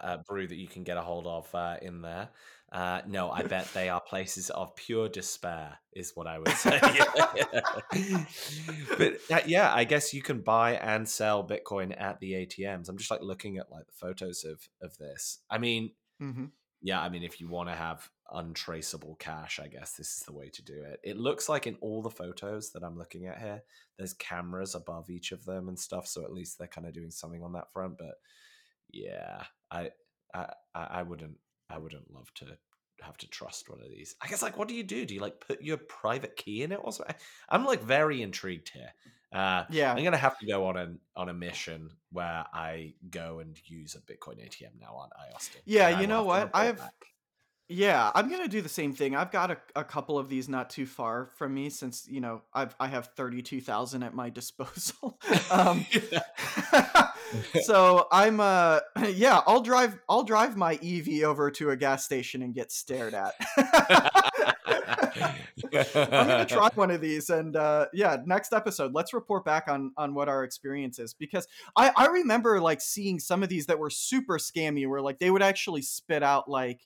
uh, 0.00 0.16
brew 0.28 0.46
that 0.46 0.56
you 0.56 0.68
can 0.68 0.84
get 0.84 0.96
a 0.96 1.02
hold 1.02 1.26
of 1.26 1.52
uh, 1.54 1.76
in 1.82 2.02
there. 2.02 2.28
Uh, 2.72 3.00
no, 3.06 3.30
I 3.30 3.42
bet 3.42 3.68
they 3.72 3.88
are 3.88 4.00
places 4.00 4.50
of 4.50 4.74
pure 4.74 5.08
despair, 5.08 5.78
is 5.92 6.10
what 6.16 6.26
I 6.26 6.40
would 6.40 6.48
say. 6.48 6.80
but 9.28 9.48
yeah, 9.48 9.72
I 9.72 9.84
guess 9.84 10.12
you 10.12 10.22
can 10.22 10.40
buy 10.40 10.72
and 10.72 11.08
sell 11.08 11.46
Bitcoin 11.46 11.94
at 12.00 12.18
the 12.18 12.32
ATMs. 12.32 12.88
I'm 12.88 12.98
just 12.98 13.12
like 13.12 13.22
looking 13.22 13.58
at 13.58 13.70
like 13.70 13.86
the 13.86 13.92
photos 13.92 14.44
of 14.44 14.68
of 14.82 14.98
this. 14.98 15.38
I 15.48 15.58
mean, 15.58 15.92
mhm. 16.20 16.50
yeah, 16.82 17.00
I 17.00 17.08
mean, 17.10 17.22
if 17.22 17.40
you 17.40 17.48
want 17.48 17.68
to 17.68 17.76
have 17.76 18.10
untraceable 18.32 19.14
cash, 19.20 19.60
I 19.62 19.68
guess 19.68 19.92
this 19.92 20.16
is 20.16 20.24
the 20.24 20.32
way 20.32 20.48
to 20.48 20.62
do 20.62 20.82
it. 20.82 20.98
It 21.04 21.16
looks 21.16 21.48
like 21.48 21.68
in 21.68 21.76
all 21.80 22.02
the 22.02 22.10
photos 22.10 22.72
that 22.72 22.82
I'm 22.82 22.98
looking 22.98 23.26
at 23.26 23.38
here, 23.38 23.62
there's 23.98 24.14
cameras 24.14 24.74
above 24.74 25.10
each 25.10 25.30
of 25.30 25.44
them 25.44 25.68
and 25.68 25.78
stuff, 25.78 26.08
so 26.08 26.24
at 26.24 26.32
least 26.32 26.58
they're 26.58 26.66
kind 26.66 26.88
of 26.88 26.92
doing 26.92 27.12
something 27.12 27.44
on 27.44 27.52
that 27.52 27.72
front. 27.72 27.98
But 27.98 28.16
yeah, 28.94 29.42
I 29.70 29.90
I 30.34 30.46
I 30.74 31.02
wouldn't 31.02 31.36
I 31.70 31.78
wouldn't 31.78 32.12
love 32.12 32.32
to 32.34 32.46
have 33.02 33.16
to 33.18 33.28
trust 33.28 33.68
one 33.68 33.80
of 33.80 33.90
these. 33.90 34.14
I 34.22 34.28
guess 34.28 34.42
like 34.42 34.56
what 34.56 34.68
do 34.68 34.74
you 34.74 34.82
do? 34.84 35.04
Do 35.04 35.14
you 35.14 35.20
like 35.20 35.40
put 35.46 35.60
your 35.62 35.76
private 35.76 36.36
key 36.36 36.62
in 36.62 36.72
it 36.72 36.80
or 36.82 36.92
something? 36.92 37.14
I'm 37.48 37.64
like 37.64 37.82
very 37.82 38.22
intrigued 38.22 38.70
here. 38.70 38.92
Uh, 39.32 39.64
Yeah. 39.70 39.92
I'm 39.92 40.04
gonna 40.04 40.16
have 40.16 40.38
to 40.38 40.46
go 40.46 40.66
on 40.66 40.76
an 40.76 41.00
on 41.16 41.28
a 41.28 41.34
mission 41.34 41.90
where 42.12 42.44
I 42.54 42.94
go 43.10 43.40
and 43.40 43.58
use 43.66 43.96
a 43.96 44.00
Bitcoin 44.00 44.38
ATM 44.44 44.80
now, 44.80 44.96
aren't 44.98 45.12
I, 45.18 45.34
Austin? 45.34 45.60
Yeah, 45.64 45.88
And 45.88 46.00
you 46.00 46.06
know 46.06 46.22
what? 46.22 46.50
I've 46.54 46.78
back. 46.78 46.92
yeah, 47.68 48.12
I'm 48.14 48.30
gonna 48.30 48.46
do 48.46 48.62
the 48.62 48.68
same 48.68 48.92
thing. 48.94 49.16
I've 49.16 49.32
got 49.32 49.50
a, 49.50 49.56
a 49.74 49.82
couple 49.84 50.18
of 50.18 50.28
these 50.28 50.48
not 50.48 50.70
too 50.70 50.86
far 50.86 51.30
from 51.34 51.52
me, 51.52 51.70
since 51.70 52.06
you 52.08 52.20
know 52.20 52.42
I've 52.52 52.76
I 52.78 52.86
have 52.86 53.08
thirty 53.16 53.42
two 53.42 53.60
thousand 53.60 54.04
at 54.04 54.14
my 54.14 54.30
disposal. 54.40 55.18
um, 55.50 55.84
so 57.62 58.06
I'm 58.12 58.40
uh 58.40 58.80
yeah, 59.14 59.40
I'll 59.46 59.60
drive 59.62 59.98
I'll 60.08 60.24
drive 60.24 60.56
my 60.56 60.74
EV 60.82 61.22
over 61.24 61.50
to 61.52 61.70
a 61.70 61.76
gas 61.76 62.04
station 62.04 62.42
and 62.42 62.54
get 62.54 62.70
stared 62.72 63.14
at. 63.14 63.34
I'm 65.94 66.26
gonna 66.28 66.46
try 66.46 66.68
one 66.74 66.90
of 66.90 67.00
these, 67.00 67.30
and 67.30 67.56
uh, 67.56 67.86
yeah, 67.92 68.16
next 68.26 68.52
episode, 68.52 68.92
let's 68.94 69.12
report 69.12 69.44
back 69.44 69.68
on 69.68 69.92
on 69.96 70.14
what 70.14 70.28
our 70.28 70.44
experience 70.44 70.98
is 70.98 71.14
because 71.14 71.46
I 71.76 71.92
I 71.96 72.06
remember 72.06 72.60
like 72.60 72.80
seeing 72.80 73.18
some 73.18 73.42
of 73.42 73.48
these 73.48 73.66
that 73.66 73.78
were 73.78 73.90
super 73.90 74.38
scammy, 74.38 74.88
where 74.88 75.00
like 75.00 75.18
they 75.18 75.30
would 75.30 75.42
actually 75.42 75.82
spit 75.82 76.22
out 76.22 76.48
like 76.48 76.80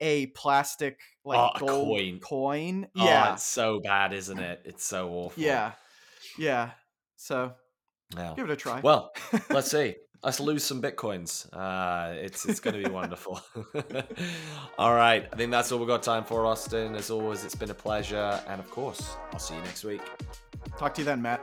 a 0.00 0.26
plastic 0.28 0.98
like 1.24 1.38
Oh, 1.56 1.66
gold 1.66 1.88
coin. 1.88 2.20
coin. 2.20 2.86
Oh, 2.96 3.04
Yeah, 3.04 3.34
it's 3.34 3.44
so 3.44 3.80
bad, 3.80 4.12
isn't 4.12 4.38
it? 4.38 4.60
It's 4.64 4.84
so 4.84 5.08
awful. 5.10 5.42
yeah, 5.42 5.72
yeah. 6.38 6.70
So 7.16 7.52
Yeah. 8.16 8.32
give 8.36 8.48
it 8.48 8.52
a 8.52 8.56
try. 8.56 8.80
Well, 8.80 9.12
let's 9.50 9.70
see. 9.76 9.96
Let's 10.22 10.40
lose 10.40 10.64
some 10.64 10.80
bitcoins. 10.80 11.46
Uh, 11.52 12.14
it's 12.14 12.46
it's 12.46 12.58
going 12.58 12.80
to 12.80 12.82
be 12.82 12.90
wonderful. 12.90 13.42
all 14.78 14.94
right, 14.94 15.28
I 15.30 15.36
think 15.36 15.50
that's 15.50 15.70
all 15.70 15.78
we've 15.78 15.86
got 15.88 16.02
time 16.02 16.24
for, 16.24 16.46
Austin. 16.46 16.94
As 16.96 17.10
always, 17.10 17.44
it's 17.44 17.54
been 17.54 17.70
a 17.70 17.74
pleasure, 17.74 18.40
and 18.48 18.58
of 18.58 18.70
course, 18.70 19.16
I'll 19.32 19.38
see 19.38 19.54
you 19.54 19.60
next 19.60 19.84
week. 19.84 20.00
talk 20.78 20.94
to 20.94 21.02
you 21.02 21.04
then, 21.04 21.20
Matt. 21.20 21.42